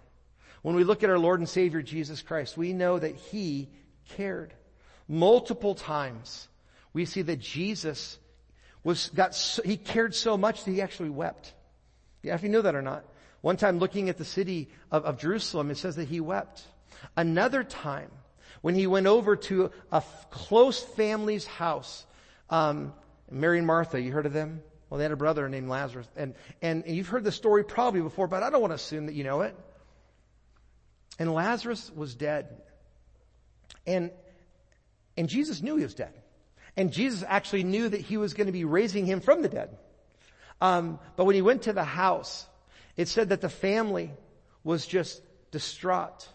When 0.62 0.76
we 0.76 0.84
look 0.84 1.02
at 1.02 1.10
our 1.10 1.18
Lord 1.18 1.40
and 1.40 1.48
Savior 1.48 1.82
Jesus 1.82 2.22
Christ, 2.22 2.56
we 2.56 2.72
know 2.72 2.98
that 2.98 3.14
He 3.14 3.68
cared. 4.16 4.54
Multiple 5.08 5.74
times, 5.74 6.48
we 6.92 7.04
see 7.04 7.22
that 7.22 7.40
Jesus 7.40 8.18
was, 8.84 9.10
got, 9.10 9.34
so, 9.34 9.62
He 9.64 9.76
cared 9.76 10.14
so 10.14 10.38
much 10.38 10.64
that 10.64 10.70
He 10.70 10.80
actually 10.80 11.10
wept. 11.10 11.52
Yeah, 12.22 12.34
if 12.34 12.42
you 12.42 12.48
know 12.48 12.62
that 12.62 12.76
or 12.76 12.82
not. 12.82 13.04
One 13.40 13.56
time 13.56 13.80
looking 13.80 14.08
at 14.08 14.18
the 14.18 14.24
city 14.24 14.68
of, 14.92 15.04
of 15.04 15.18
Jerusalem, 15.18 15.70
it 15.70 15.78
says 15.78 15.96
that 15.96 16.08
He 16.08 16.20
wept. 16.20 16.62
Another 17.16 17.64
time, 17.64 18.10
when 18.60 18.76
He 18.76 18.86
went 18.86 19.08
over 19.08 19.34
to 19.34 19.72
a 19.90 20.02
close 20.30 20.80
family's 20.80 21.44
house, 21.44 22.06
um, 22.50 22.92
Mary 23.28 23.58
and 23.58 23.66
Martha, 23.66 24.00
you 24.00 24.12
heard 24.12 24.26
of 24.26 24.32
them? 24.32 24.62
Well, 24.88 24.98
they 24.98 25.04
had 25.04 25.12
a 25.12 25.16
brother 25.16 25.48
named 25.48 25.68
Lazarus. 25.68 26.06
And, 26.16 26.34
and 26.60 26.84
you've 26.86 27.08
heard 27.08 27.24
the 27.24 27.32
story 27.32 27.64
probably 27.64 28.02
before, 28.02 28.28
but 28.28 28.42
I 28.44 28.50
don't 28.50 28.60
want 28.60 28.72
to 28.72 28.76
assume 28.76 29.06
that 29.06 29.14
you 29.14 29.24
know 29.24 29.40
it. 29.40 29.56
And 31.22 31.32
Lazarus 31.32 31.88
was 31.94 32.16
dead. 32.16 32.48
And, 33.86 34.10
and 35.16 35.28
Jesus 35.28 35.62
knew 35.62 35.76
he 35.76 35.84
was 35.84 35.94
dead. 35.94 36.12
And 36.76 36.92
Jesus 36.92 37.22
actually 37.24 37.62
knew 37.62 37.88
that 37.88 38.00
he 38.00 38.16
was 38.16 38.34
going 38.34 38.48
to 38.48 38.52
be 38.52 38.64
raising 38.64 39.06
him 39.06 39.20
from 39.20 39.40
the 39.40 39.48
dead. 39.48 39.78
Um, 40.60 40.98
but 41.14 41.26
when 41.26 41.36
he 41.36 41.40
went 41.40 41.62
to 41.62 41.72
the 41.72 41.84
house, 41.84 42.44
it 42.96 43.06
said 43.06 43.28
that 43.28 43.40
the 43.40 43.48
family 43.48 44.10
was 44.64 44.84
just 44.84 45.22
distraught. 45.52 46.26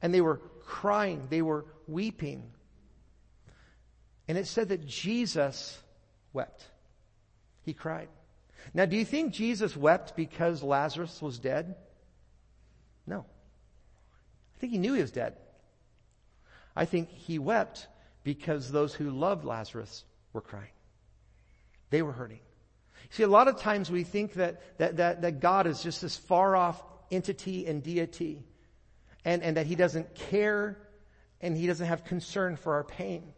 And 0.00 0.14
they 0.14 0.20
were 0.20 0.36
crying. 0.66 1.26
They 1.30 1.42
were 1.42 1.64
weeping. 1.88 2.44
And 4.28 4.38
it 4.38 4.46
said 4.46 4.68
that 4.68 4.86
Jesus 4.86 5.76
wept. 6.32 6.64
He 7.64 7.74
cried. 7.74 8.08
Now, 8.72 8.84
do 8.84 8.96
you 8.96 9.04
think 9.04 9.32
Jesus 9.32 9.76
wept 9.76 10.14
because 10.14 10.62
Lazarus 10.62 11.20
was 11.20 11.40
dead? 11.40 11.74
No. 13.04 13.26
I 14.58 14.60
think 14.60 14.72
he 14.72 14.78
knew 14.78 14.94
he 14.94 15.00
was 15.00 15.12
dead. 15.12 15.36
I 16.74 16.84
think 16.84 17.10
he 17.10 17.38
wept 17.38 17.86
because 18.24 18.72
those 18.72 18.92
who 18.92 19.10
loved 19.10 19.44
Lazarus 19.44 20.04
were 20.32 20.40
crying. 20.40 20.72
They 21.90 22.02
were 22.02 22.10
hurting. 22.10 22.40
See, 23.10 23.22
a 23.22 23.28
lot 23.28 23.46
of 23.46 23.60
times 23.60 23.88
we 23.88 24.02
think 24.02 24.32
that, 24.32 24.60
that, 24.78 24.96
that, 24.96 25.22
that 25.22 25.38
God 25.38 25.68
is 25.68 25.80
just 25.80 26.02
this 26.02 26.16
far 26.16 26.56
off 26.56 26.82
entity 27.12 27.68
and 27.68 27.84
deity. 27.84 28.42
And, 29.24 29.44
and 29.44 29.56
that 29.56 29.66
he 29.66 29.76
doesn't 29.76 30.12
care 30.16 30.76
and 31.40 31.56
he 31.56 31.68
doesn't 31.68 31.86
have 31.86 32.04
concern 32.04 32.56
for 32.56 32.74
our 32.74 32.84
pain. 32.84 33.32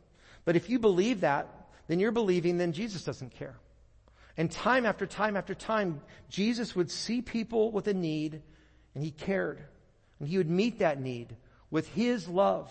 But 0.46 0.56
if 0.56 0.70
you 0.70 0.78
believe 0.78 1.20
that, 1.20 1.48
then 1.86 2.00
you're 2.00 2.12
believing 2.12 2.56
then 2.56 2.72
Jesus 2.72 3.04
doesn't 3.04 3.34
care. 3.34 3.58
And 4.38 4.50
time 4.50 4.86
after 4.86 5.04
time 5.04 5.36
after 5.36 5.54
time, 5.54 6.00
Jesus 6.30 6.74
would 6.74 6.90
see 6.90 7.20
people 7.20 7.72
with 7.72 7.88
a 7.88 7.94
need 7.94 8.40
and 8.94 9.04
he 9.04 9.10
cared. 9.10 9.60
And 10.20 10.28
he 10.28 10.38
would 10.38 10.50
meet 10.50 10.78
that 10.78 11.00
need 11.00 11.34
with 11.70 11.88
his 11.88 12.28
love 12.28 12.70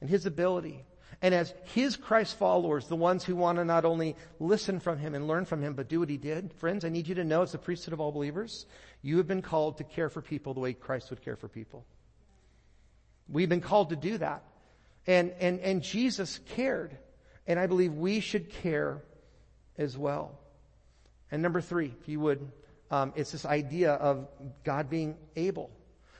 and 0.00 0.10
his 0.10 0.26
ability. 0.26 0.82
And 1.22 1.34
as 1.34 1.54
his 1.74 1.96
Christ 1.96 2.36
followers, 2.38 2.88
the 2.88 2.96
ones 2.96 3.24
who 3.24 3.36
want 3.36 3.58
to 3.58 3.64
not 3.64 3.84
only 3.84 4.16
listen 4.38 4.80
from 4.80 4.98
him 4.98 5.14
and 5.14 5.28
learn 5.28 5.44
from 5.44 5.62
him, 5.62 5.74
but 5.74 5.88
do 5.88 6.00
what 6.00 6.10
he 6.10 6.16
did, 6.16 6.52
friends, 6.54 6.84
I 6.84 6.88
need 6.88 7.08
you 7.08 7.14
to 7.16 7.24
know 7.24 7.42
as 7.42 7.52
the 7.52 7.58
priesthood 7.58 7.94
of 7.94 8.00
all 8.00 8.12
believers, 8.12 8.66
you 9.02 9.16
have 9.18 9.26
been 9.26 9.42
called 9.42 9.78
to 9.78 9.84
care 9.84 10.10
for 10.10 10.20
people 10.20 10.52
the 10.52 10.60
way 10.60 10.72
Christ 10.72 11.10
would 11.10 11.22
care 11.22 11.36
for 11.36 11.48
people. 11.48 11.86
We've 13.28 13.48
been 13.48 13.60
called 13.60 13.90
to 13.90 13.96
do 13.96 14.18
that. 14.18 14.42
And, 15.06 15.32
and, 15.40 15.60
and 15.60 15.82
Jesus 15.82 16.40
cared. 16.54 16.96
And 17.46 17.58
I 17.58 17.66
believe 17.66 17.94
we 17.94 18.20
should 18.20 18.50
care 18.50 19.02
as 19.78 19.96
well. 19.96 20.38
And 21.30 21.42
number 21.42 21.60
three, 21.60 21.94
if 22.00 22.08
you 22.08 22.20
would, 22.20 22.50
um, 22.90 23.12
it's 23.16 23.32
this 23.32 23.46
idea 23.46 23.92
of 23.92 24.28
God 24.64 24.90
being 24.90 25.16
able. 25.34 25.70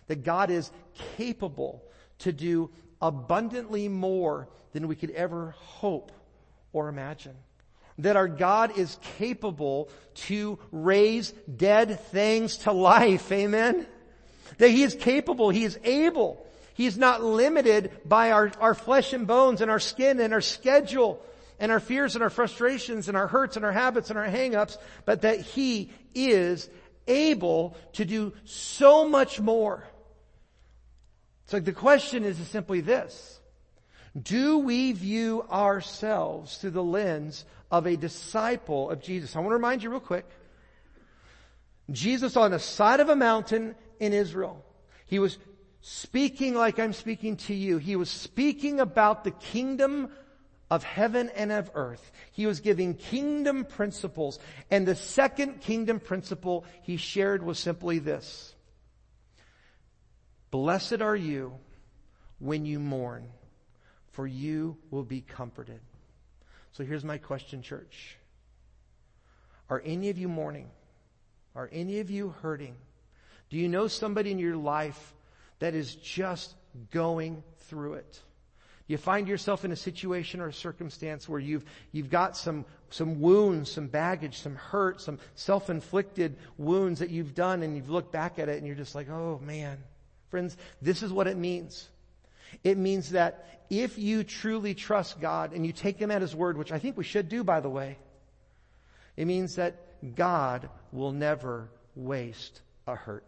That 0.09 0.25
God 0.25 0.51
is 0.51 0.71
capable 1.17 1.83
to 2.19 2.33
do 2.33 2.71
abundantly 3.01 3.89
more 3.89 4.49
than 4.73 4.89
we 4.89 4.97
could 4.97 5.11
ever 5.11 5.55
hope 5.59 6.13
or 6.73 6.89
imagine. 6.89 7.35
That 7.99 8.17
our 8.17 8.29
God 8.29 8.79
is 8.79 8.99
capable 9.19 9.89
to 10.27 10.59
raise 10.71 11.33
dead 11.33 12.01
things 12.11 12.59
to 12.59 12.73
life. 12.73 13.33
Amen? 13.33 13.87
That 14.59 14.69
He 14.69 14.83
is 14.83 14.95
capable, 14.95 15.51
He 15.51 15.65
is 15.65 15.79
able. 15.83 16.47
He 16.75 16.85
is 16.85 16.99
not 16.99 17.25
limited 17.25 17.91
by 18.05 18.33
our, 18.33 18.53
our 18.61 18.75
flesh 18.75 19.15
and 19.15 19.27
bones 19.27 19.63
and 19.63 19.71
our 19.71 19.81
skin 19.81 20.21
and 20.21 20.35
our 20.35 20.43
schedule 20.43 21.25
and 21.59 21.73
our 21.73 21.81
fears 21.81 22.17
and 22.17 22.23
our 22.23 22.29
frustrations 22.29 23.09
and 23.09 23.17
our 23.17 23.27
hurts 23.27 23.57
and 23.57 23.65
our 23.65 23.73
habits 23.73 24.11
and 24.11 24.19
our 24.19 24.29
hangups, 24.29 24.77
but 25.07 25.23
that 25.23 25.41
He 25.41 25.91
is 26.15 26.69
able 27.07 27.77
to 27.95 28.05
do 28.05 28.35
so 28.45 29.09
much 29.09 29.41
more. 29.41 29.85
So 31.47 31.61
the 31.61 31.73
question 31.73 32.25
is 32.25 32.37
simply 32.49 32.81
this. 32.81 33.41
Do 34.21 34.59
we 34.59 34.93
view 34.93 35.45
ourselves 35.51 36.57
through 36.59 36.71
the 36.71 36.83
lens 36.83 37.45
of 37.71 37.87
a 37.87 37.97
disciple 37.97 38.91
of 38.91 39.03
Jesus? 39.03 39.37
I 39.37 39.41
want 39.41 39.51
to 39.51 39.55
remind 39.57 39.83
you 39.83 39.91
real 39.91 40.01
quick. 40.01 40.27
Jesus 41.91 42.37
on 42.37 42.51
the 42.51 42.59
side 42.59 43.01
of 43.01 43.09
a 43.09 43.17
mountain 43.17 43.75
in 44.01 44.13
Israel. 44.13 44.65
He 45.07 45.19
was 45.19 45.39
speaking 45.83 46.55
like 46.55 46.81
I'm 46.81 46.93
speaking 46.93 47.37
to 47.37 47.55
you. 47.55 47.79
He 47.79 47.95
was 47.95 48.11
speaking 48.11 48.81
about 48.81 49.23
the 49.23 49.31
kingdom 49.31 50.11
of 50.69 50.83
heaven 50.83 51.31
and 51.37 51.53
of 51.53 51.71
earth. 51.75 52.11
He 52.33 52.47
was 52.47 52.59
giving 52.59 52.95
kingdom 52.95 53.65
principles. 53.65 54.41
And 54.69 54.85
the 54.85 54.97
second 54.97 55.61
kingdom 55.61 56.01
principle 56.01 56.65
he 56.83 56.97
shared 56.97 57.45
was 57.45 57.61
simply 57.61 58.01
this. 58.01 58.56
Blessed 60.51 61.01
are 61.01 61.17
you 61.17 61.55
when 62.39 62.65
you 62.67 62.79
mourn, 62.79 63.29
for 64.13 64.27
you 64.27 64.77
will 64.91 65.05
be 65.05 65.21
comforted. 65.21 65.81
So 66.73 66.85
here's 66.85 67.05
my 67.05 67.19
question, 67.19 67.63
church. 67.63 68.17
Are 69.69 69.83
any 69.85 70.11
of 70.11 70.19
you 70.19 70.29
mourning? 70.29 70.69
Are 71.55 71.69
any 71.73 72.01
of 72.01 72.11
you 72.11 72.35
hurting? 72.43 72.77
Do 73.51 73.57
you 73.57 73.69
know 73.69 73.89
somebody 73.89 74.31
in 74.31 74.39
your 74.39 74.57
life 74.57 75.15
that 75.59 75.75
is 75.75 75.95
just 75.95 76.55
going 76.91 77.43
through 77.69 77.95
it? 77.95 78.21
You 78.89 78.99
find 78.99 79.27
yourself 79.27 79.65
in 79.65 79.73
a 79.73 79.77
situation 79.77 80.41
or 80.41 80.49
a 80.49 80.53
circumstance 80.53 81.29
where 81.29 81.41
you've, 81.41 81.65
you've 81.91 82.11
got 82.11 82.37
some, 82.37 82.65
some 82.91 83.21
wounds, 83.21 83.71
some 83.71 83.89
baggage, 83.89 84.39
some 84.39 84.55
hurt, 84.55 85.01
some 85.01 85.19
self-inflicted 85.35 86.37
wounds 86.57 87.01
that 87.01 87.11
you've 87.11 87.35
done 87.35 87.65
and 87.65 87.75
you've 87.75 87.91
looked 87.91 88.13
back 88.13 88.39
at 88.39 88.49
it 88.49 88.59
and 88.59 88.67
you're 88.67 88.77
just 88.77 88.95
like, 88.95 89.09
oh 89.11 89.41
man. 89.43 89.79
Friends, 90.31 90.57
this 90.83 91.03
is 91.03 91.13
what 91.13 91.27
it 91.27 91.37
means. 91.37 91.89
It 92.65 92.79
means 92.79 93.11
that 93.11 93.47
if 93.71 93.99
you 93.99 94.25
truly 94.25 94.75
trust 94.75 95.21
God 95.21 95.53
and 95.53 95.67
you 95.67 95.73
take 95.73 95.99
Him 95.99 96.11
at 96.11 96.23
His 96.23 96.35
word, 96.35 96.57
which 96.57 96.73
I 96.73 96.79
think 96.79 96.97
we 96.97 97.05
should 97.05 97.29
do 97.29 97.45
by 97.45 97.61
the 97.61 97.69
way, 97.69 97.99
it 99.17 99.27
means 99.27 99.57
that 99.57 100.15
God 100.15 100.69
will 100.93 101.13
never 101.13 101.69
waste 101.95 102.61
a 102.87 102.95
hurt. 102.95 103.25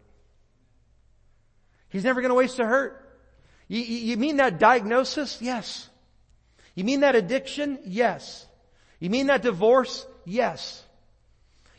He's 1.89 2.03
never 2.03 2.21
going 2.21 2.29
to 2.29 2.35
waste 2.35 2.59
a 2.59 2.65
hurt. 2.65 3.05
You, 3.67 3.81
you 3.81 4.17
mean 4.17 4.37
that 4.37 4.59
diagnosis? 4.59 5.41
Yes. 5.41 5.89
You 6.75 6.83
mean 6.83 7.01
that 7.01 7.15
addiction? 7.15 7.79
Yes. 7.85 8.45
You 8.99 9.09
mean 9.09 9.27
that 9.27 9.41
divorce? 9.41 10.05
Yes. 10.25 10.83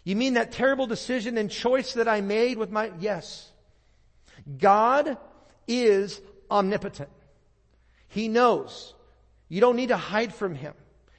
You 0.04 0.16
mean 0.16 0.34
that 0.34 0.52
terrible 0.52 0.86
decision 0.86 1.36
and 1.38 1.50
choice 1.50 1.94
that 1.94 2.08
I 2.08 2.20
made 2.20 2.58
with 2.58 2.70
my, 2.70 2.90
yes. 2.98 3.49
God 4.58 5.18
is 5.68 6.20
omnipotent. 6.50 7.10
He 8.08 8.28
knows. 8.28 8.94
You 9.48 9.60
don't 9.60 9.76
need 9.76 9.88
to 9.88 9.96
hide 9.96 10.34
from 10.34 10.54
Him. 10.54 10.74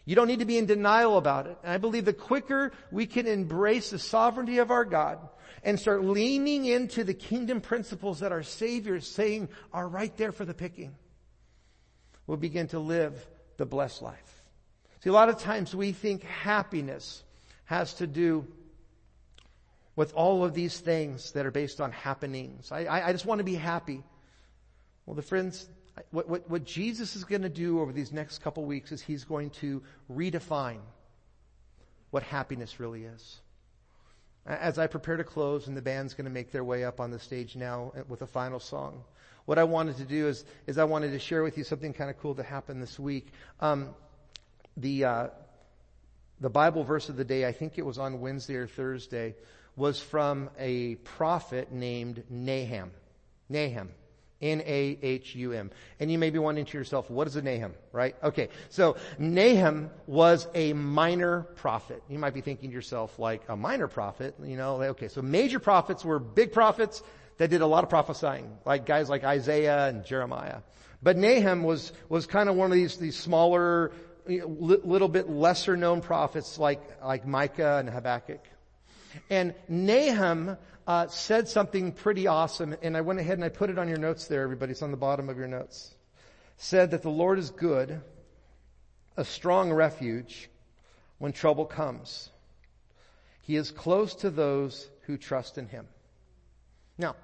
You 0.06 0.16
don't 0.16 0.28
need 0.28 0.40
to 0.40 0.46
be 0.46 0.58
in 0.58 0.66
denial 0.66 1.18
about 1.18 1.48
it. 1.48 1.58
And 1.64 1.72
I 1.72 1.78
believe 1.78 2.06
the 2.06 2.14
quicker 2.14 2.72
we 2.92 3.06
can 3.06 3.28
embrace 3.28 3.92
the 3.92 4.00
sovereignty 4.00 4.58
of 4.58 4.72
our 4.72 4.84
God 4.84 5.20
and 5.64 5.80
start 5.80 6.04
leaning 6.04 6.66
into 6.66 7.04
the 7.04 7.14
kingdom 7.14 7.62
principles 7.62 8.20
that 8.20 8.32
our 8.32 8.44
Savior 8.44 8.96
is 8.96 9.08
saying 9.08 9.50
are 9.72 9.88
right 9.88 10.16
there 10.18 10.32
for 10.32 10.44
the 10.44 10.54
picking, 10.54 10.96
we'll 12.26 12.38
begin 12.38 12.68
to 12.70 12.80
live 12.80 13.28
the 13.58 13.66
blessed 13.66 14.02
life. 14.02 14.42
See, 15.04 15.10
a 15.10 15.14
lot 15.14 15.30
of 15.30 15.38
times 15.38 15.76
we 15.76 15.92
think 15.92 16.24
happiness 16.24 17.24
has 17.66 17.94
to 17.96 18.08
do 18.08 18.48
with 19.96 20.14
all 20.14 20.44
of 20.44 20.54
these 20.54 20.80
things 20.80 21.32
that 21.34 21.46
are 21.46 21.52
based 21.52 21.82
on 21.82 21.92
happenings. 21.92 22.72
I, 22.72 22.86
I, 22.86 23.08
I 23.10 23.12
just 23.12 23.26
want 23.26 23.40
to 23.40 23.46
be 23.46 23.56
happy. 23.56 24.04
Well, 25.06 25.16
the 25.16 25.22
friends, 25.22 25.68
what, 26.12 26.30
what, 26.30 26.50
what 26.50 26.64
Jesus 26.64 27.16
is 27.16 27.24
going 27.24 27.42
to 27.42 27.50
do 27.50 27.82
over 27.82 27.92
these 27.92 28.12
next 28.12 28.40
couple 28.40 28.64
weeks 28.66 28.92
is 28.92 29.02
he's 29.02 29.24
going 29.24 29.50
to 29.52 29.84
redefine 30.10 30.80
what 32.12 32.24
happiness 32.24 32.80
really 32.80 33.04
is. 33.04 33.42
As 34.46 34.80
I 34.80 34.88
prepare 34.88 35.18
to 35.18 35.24
close 35.24 35.68
and 35.68 35.78
the 35.78 35.82
band's 35.82 36.14
going 36.14 36.26
to 36.26 36.32
make 36.32 36.52
their 36.52 36.64
way 36.64 36.84
up 36.84 37.00
on 37.00 37.12
the 37.12 37.20
stage 37.20 37.56
now 37.56 37.92
with 38.08 38.22
a 38.22 38.28
final 38.28 38.60
song, 38.60 39.04
what 39.46 39.60
I 39.60 39.64
wanted 39.64 39.98
to 39.98 40.04
do 40.04 40.28
is, 40.28 40.46
is 40.68 40.78
I 40.78 40.84
wanted 40.84 41.12
to 41.12 41.20
share 41.20 41.44
with 41.44 41.58
you 41.58 41.64
something 41.64 41.94
kind 41.94 42.10
of 42.10 42.18
cool 42.20 42.36
to 42.36 42.44
happen 42.44 42.80
this 42.80 43.00
week. 43.00 43.28
Um, 43.60 43.90
the, 44.78 45.06
uh, 45.06 45.28
the 46.40 46.50
Bible 46.50 46.84
verse 46.84 47.10
of 47.10 47.18
the 47.18 47.26
day, 47.26 47.46
I 47.46 47.52
think 47.52 47.78
it 47.78 47.86
was 47.86 47.98
on 47.98 48.20
Wednesday 48.20 48.56
or 48.56 48.68
Thursday, 48.68 49.36
was 49.76 50.00
from 50.00 50.50
a 50.58 50.96
prophet 50.96 51.72
named 51.72 52.24
Nahum. 52.30 52.92
Nahum. 53.50 53.90
N-A-H-U-M. 54.42 55.70
And 56.00 56.12
you 56.12 56.18
may 56.18 56.32
be 56.32 56.40
wondering 56.40 56.66
to 56.66 56.78
yourself, 56.78 57.10
what 57.12 57.28
is 57.28 57.36
a 57.36 57.42
Nahum, 57.42 57.74
right? 57.92 58.16
Okay. 58.24 58.50
So 58.70 58.98
Nahum 59.20 59.92
was 60.08 60.48
a 60.56 60.74
minor 60.74 61.44
prophet. 61.56 62.02
You 62.10 62.18
might 62.18 62.34
be 62.34 62.42
thinking 62.42 62.70
to 62.70 62.76
yourself, 62.76 63.20
like 63.20 63.44
a 63.50 63.56
minor 63.56 63.88
prophet, 63.88 64.36
you 64.44 64.58
know, 64.58 64.82
okay. 64.82 65.08
So 65.10 65.22
major 65.22 65.60
prophets 65.60 66.04
were 66.04 66.20
big 66.20 66.52
prophets 66.52 67.04
that 67.38 67.50
did 67.50 67.62
a 67.62 67.68
lot 67.68 67.84
of 67.84 67.90
prophesying, 67.90 68.58
like 68.66 68.86
guys 68.86 69.10
like 69.10 69.24
Isaiah 69.24 69.88
and 69.88 70.06
Jeremiah. 70.06 70.62
But 71.04 71.18
Nahum 71.18 71.64
was, 71.64 71.94
was 72.10 72.28
kind 72.28 72.50
of 72.50 72.56
one 72.56 72.72
of 72.72 72.76
these, 72.76 72.98
these 72.98 73.18
smaller, 73.18 73.92
little 74.28 75.08
bit 75.08 75.30
lesser 75.30 75.76
known 75.76 76.02
prophets 76.02 76.60
like, 76.60 76.82
like 77.04 77.26
Micah 77.26 77.78
and 77.78 77.90
Habakkuk. 77.90 78.44
And 79.30 79.54
Nahum 79.68 80.58
uh, 80.88 81.08
said 81.08 81.48
something 81.48 81.92
pretty 81.92 82.28
awesome, 82.28 82.76
and 82.82 82.98
I 82.98 83.02
went 83.02 83.20
ahead 83.20 83.38
and 83.38 83.46
I 83.46 83.50
put 83.50 83.70
it 83.70 83.78
on 83.78 83.88
your 83.88 83.98
notes 83.98 84.28
there, 84.28 84.44
everybody. 84.44 84.72
It's 84.72 84.82
on 84.82 84.92
the 84.92 84.98
bottom 84.98 85.30
of 85.30 85.38
your 85.38 85.48
notes. 85.48 85.94
Said 86.58 86.92
that 86.92 87.02
the 87.02 87.10
Lord 87.10 87.40
is 87.40 87.50
good, 87.50 88.02
a 89.18 89.26
strong 89.26 89.72
refuge 89.72 90.50
when 91.18 91.32
trouble 91.32 91.66
comes. 91.66 92.30
He 93.42 93.56
is 93.56 93.72
close 93.72 94.16
to 94.16 94.30
those 94.30 94.90
who 95.04 95.18
trust 95.18 95.58
in 95.58 95.68
Him. 95.68 95.88
Now, 96.98 97.16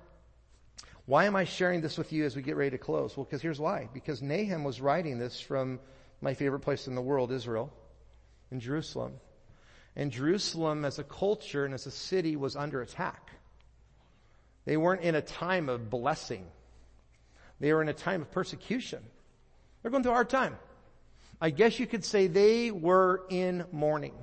why 1.05 1.25
am 1.25 1.35
I 1.35 1.45
sharing 1.45 1.81
this 1.81 1.97
with 1.97 2.11
you 2.11 2.25
as 2.25 2.35
we 2.35 2.41
get 2.41 2.57
ready 2.57 2.71
to 2.71 2.77
close? 2.77 3.15
Well, 3.15 3.23
because 3.23 3.41
here's 3.41 3.59
why. 3.59 3.87
Because 3.93 4.21
Nahum 4.21 4.63
was 4.63 4.81
writing 4.81 5.19
this 5.19 5.39
from 5.39 5.79
my 6.21 6.33
favorite 6.33 6.59
place 6.59 6.87
in 6.87 6.95
the 6.95 7.01
world, 7.01 7.31
Israel, 7.31 7.71
in 8.51 8.59
Jerusalem. 8.59 9.13
And 9.97 10.11
Jerusalem 10.11 10.85
as 10.85 10.99
a 10.99 11.03
culture 11.03 11.65
and 11.65 11.73
as 11.73 11.87
a 11.87 11.91
city 11.91 12.35
was 12.35 12.55
under 12.55 12.83
attack. 12.83 13.31
They 14.63 14.77
weren't 14.77 15.01
in 15.01 15.15
a 15.15 15.21
time 15.21 15.69
of 15.69 15.89
blessing. 15.89 16.45
They 17.59 17.73
were 17.73 17.81
in 17.81 17.89
a 17.89 17.93
time 17.93 18.21
of 18.21 18.31
persecution. 18.31 19.01
They're 19.81 19.89
going 19.89 20.03
through 20.03 20.11
a 20.11 20.15
hard 20.15 20.29
time. 20.29 20.55
I 21.41 21.49
guess 21.49 21.79
you 21.79 21.87
could 21.87 22.05
say 22.05 22.27
they 22.27 22.69
were 22.69 23.23
in 23.29 23.65
mourning. 23.71 24.13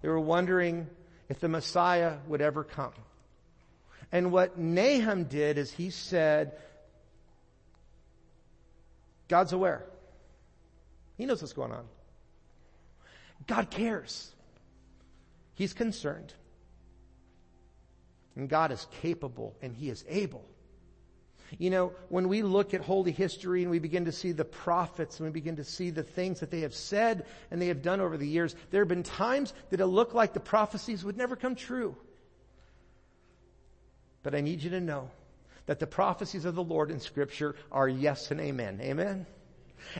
They 0.00 0.08
were 0.08 0.20
wondering 0.20 0.86
if 1.28 1.40
the 1.40 1.48
Messiah 1.48 2.18
would 2.28 2.40
ever 2.40 2.62
come. 2.62 2.92
And 4.12 4.30
what 4.30 4.58
Nahum 4.58 5.24
did 5.24 5.58
is 5.58 5.72
he 5.72 5.90
said, 5.90 6.52
God's 9.26 9.52
aware. 9.52 9.84
He 11.16 11.26
knows 11.26 11.42
what's 11.42 11.52
going 11.52 11.72
on. 11.72 11.84
God 13.48 13.70
cares. 13.70 14.32
He's 15.58 15.74
concerned. 15.74 16.32
And 18.36 18.48
God 18.48 18.70
is 18.70 18.86
capable 19.02 19.56
and 19.60 19.74
He 19.74 19.90
is 19.90 20.04
able. 20.08 20.44
You 21.58 21.70
know, 21.70 21.92
when 22.10 22.28
we 22.28 22.42
look 22.42 22.74
at 22.74 22.80
holy 22.80 23.10
history 23.10 23.62
and 23.62 23.70
we 23.70 23.80
begin 23.80 24.04
to 24.04 24.12
see 24.12 24.30
the 24.30 24.44
prophets 24.44 25.18
and 25.18 25.26
we 25.26 25.32
begin 25.32 25.56
to 25.56 25.64
see 25.64 25.90
the 25.90 26.04
things 26.04 26.38
that 26.38 26.52
they 26.52 26.60
have 26.60 26.74
said 26.74 27.26
and 27.50 27.60
they 27.60 27.66
have 27.66 27.82
done 27.82 28.00
over 28.00 28.16
the 28.16 28.28
years, 28.28 28.54
there 28.70 28.82
have 28.82 28.88
been 28.88 29.02
times 29.02 29.52
that 29.70 29.80
it 29.80 29.86
looked 29.86 30.14
like 30.14 30.32
the 30.32 30.38
prophecies 30.38 31.02
would 31.04 31.16
never 31.16 31.34
come 31.34 31.56
true. 31.56 31.96
But 34.22 34.36
I 34.36 34.40
need 34.40 34.62
you 34.62 34.70
to 34.70 34.80
know 34.80 35.10
that 35.66 35.80
the 35.80 35.88
prophecies 35.88 36.44
of 36.44 36.54
the 36.54 36.62
Lord 36.62 36.92
in 36.92 37.00
scripture 37.00 37.56
are 37.72 37.88
yes 37.88 38.30
and 38.30 38.40
amen. 38.40 38.78
Amen. 38.80 39.26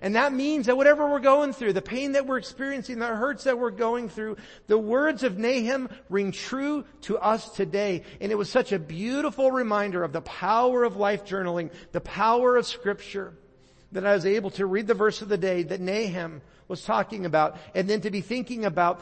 And 0.02 0.14
that 0.16 0.32
means 0.32 0.66
that 0.66 0.76
whatever 0.76 1.08
we're 1.10 1.20
going 1.20 1.52
through, 1.52 1.72
the 1.72 1.82
pain 1.82 2.12
that 2.12 2.26
we're 2.26 2.38
experiencing, 2.38 2.98
the 2.98 3.06
hurts 3.06 3.44
that 3.44 3.58
we're 3.58 3.70
going 3.70 4.08
through, 4.08 4.36
the 4.66 4.78
words 4.78 5.22
of 5.22 5.38
Nahum 5.38 5.88
ring 6.08 6.32
true 6.32 6.84
to 7.02 7.18
us 7.18 7.50
today. 7.50 8.02
And 8.20 8.30
it 8.32 8.36
was 8.36 8.50
such 8.50 8.72
a 8.72 8.78
beautiful 8.78 9.50
reminder 9.50 10.02
of 10.04 10.12
the 10.12 10.22
power 10.22 10.84
of 10.84 10.96
life 10.96 11.24
journaling, 11.24 11.70
the 11.92 12.00
power 12.00 12.56
of 12.56 12.66
scripture, 12.66 13.34
that 13.92 14.06
I 14.06 14.14
was 14.14 14.26
able 14.26 14.50
to 14.50 14.66
read 14.66 14.86
the 14.86 14.94
verse 14.94 15.22
of 15.22 15.28
the 15.28 15.38
day 15.38 15.62
that 15.62 15.80
Nahum 15.80 16.42
was 16.68 16.84
talking 16.84 17.24
about, 17.24 17.56
and 17.74 17.88
then 17.88 18.02
to 18.02 18.10
be 18.10 18.20
thinking 18.20 18.66
about 18.66 19.00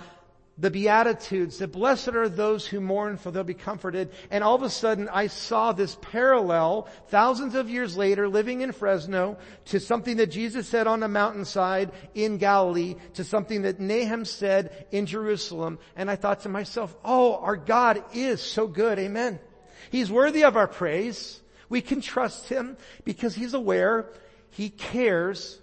the 0.58 0.70
Beatitudes, 0.70 1.58
that 1.58 1.72
blessed 1.72 2.08
are 2.08 2.28
those 2.28 2.66
who 2.66 2.80
mourn 2.80 3.18
for 3.18 3.30
they'll 3.30 3.44
be 3.44 3.52
comforted. 3.52 4.10
And 4.30 4.42
all 4.42 4.54
of 4.54 4.62
a 4.62 4.70
sudden 4.70 5.08
I 5.12 5.26
saw 5.26 5.72
this 5.72 5.98
parallel 6.00 6.88
thousands 7.08 7.54
of 7.54 7.68
years 7.68 7.96
later 7.96 8.28
living 8.28 8.62
in 8.62 8.72
Fresno 8.72 9.36
to 9.66 9.80
something 9.80 10.16
that 10.16 10.30
Jesus 10.30 10.66
said 10.66 10.86
on 10.86 11.02
a 11.02 11.08
mountainside 11.08 11.92
in 12.14 12.38
Galilee 12.38 12.96
to 13.14 13.24
something 13.24 13.62
that 13.62 13.80
Nahum 13.80 14.24
said 14.24 14.86
in 14.90 15.04
Jerusalem. 15.04 15.78
And 15.94 16.10
I 16.10 16.16
thought 16.16 16.40
to 16.40 16.48
myself, 16.48 16.96
oh, 17.04 17.36
our 17.36 17.56
God 17.56 18.02
is 18.14 18.40
so 18.40 18.66
good. 18.66 18.98
Amen. 18.98 19.38
He's 19.90 20.10
worthy 20.10 20.44
of 20.44 20.56
our 20.56 20.68
praise. 20.68 21.40
We 21.68 21.82
can 21.82 22.00
trust 22.00 22.48
Him 22.48 22.76
because 23.04 23.34
He's 23.34 23.54
aware, 23.54 24.10
He 24.50 24.70
cares, 24.70 25.60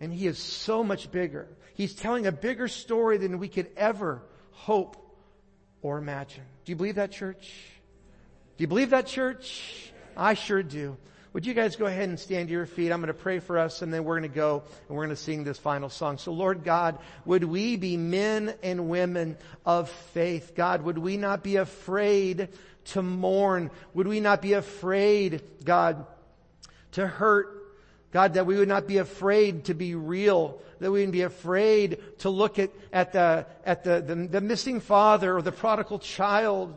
and 0.00 0.12
He 0.12 0.26
is 0.26 0.38
so 0.38 0.82
much 0.82 1.10
bigger. 1.10 1.46
He's 1.76 1.94
telling 1.94 2.26
a 2.26 2.32
bigger 2.32 2.68
story 2.68 3.18
than 3.18 3.38
we 3.38 3.48
could 3.48 3.68
ever 3.76 4.22
hope 4.52 4.96
or 5.82 5.98
imagine. 5.98 6.44
Do 6.64 6.72
you 6.72 6.76
believe 6.76 6.94
that 6.94 7.12
church? 7.12 7.52
Do 8.56 8.62
you 8.62 8.66
believe 8.66 8.90
that 8.90 9.06
church? 9.06 9.92
I 10.16 10.32
sure 10.32 10.62
do. 10.62 10.96
Would 11.34 11.44
you 11.44 11.52
guys 11.52 11.76
go 11.76 11.84
ahead 11.84 12.08
and 12.08 12.18
stand 12.18 12.48
to 12.48 12.52
your 12.52 12.64
feet? 12.64 12.90
I'm 12.90 13.00
going 13.00 13.08
to 13.08 13.14
pray 13.14 13.40
for 13.40 13.58
us 13.58 13.82
and 13.82 13.92
then 13.92 14.04
we're 14.04 14.18
going 14.18 14.30
to 14.30 14.34
go 14.34 14.62
and 14.88 14.96
we're 14.96 15.04
going 15.04 15.14
to 15.14 15.22
sing 15.22 15.44
this 15.44 15.58
final 15.58 15.90
song. 15.90 16.16
So 16.16 16.32
Lord 16.32 16.64
God, 16.64 16.98
would 17.26 17.44
we 17.44 17.76
be 17.76 17.98
men 17.98 18.54
and 18.62 18.88
women 18.88 19.36
of 19.66 19.90
faith? 19.90 20.54
God, 20.56 20.80
would 20.80 20.96
we 20.96 21.18
not 21.18 21.42
be 21.42 21.56
afraid 21.56 22.48
to 22.86 23.02
mourn? 23.02 23.70
Would 23.92 24.08
we 24.08 24.20
not 24.20 24.40
be 24.40 24.54
afraid, 24.54 25.42
God, 25.62 26.06
to 26.92 27.06
hurt? 27.06 27.55
God, 28.12 28.34
that 28.34 28.46
we 28.46 28.56
would 28.56 28.68
not 28.68 28.86
be 28.86 28.98
afraid 28.98 29.64
to 29.64 29.74
be 29.74 29.94
real, 29.94 30.60
that 30.80 30.90
we 30.90 31.00
wouldn't 31.00 31.12
be 31.12 31.22
afraid 31.22 31.98
to 32.18 32.30
look 32.30 32.58
at, 32.58 32.70
at 32.92 33.12
the, 33.12 33.46
at 33.64 33.84
the, 33.84 34.00
the, 34.00 34.14
the 34.14 34.40
missing 34.40 34.80
father 34.80 35.36
or 35.36 35.42
the 35.42 35.52
prodigal 35.52 35.98
child 35.98 36.76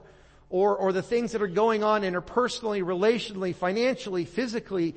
or, 0.50 0.76
or 0.76 0.92
the 0.92 1.02
things 1.02 1.32
that 1.34 1.42
are 1.42 1.48
going 1.48 1.84
on 1.84 2.02
interpersonally, 2.02 2.84
relationally, 2.84 3.54
financially, 3.54 4.26
physically, 4.26 4.96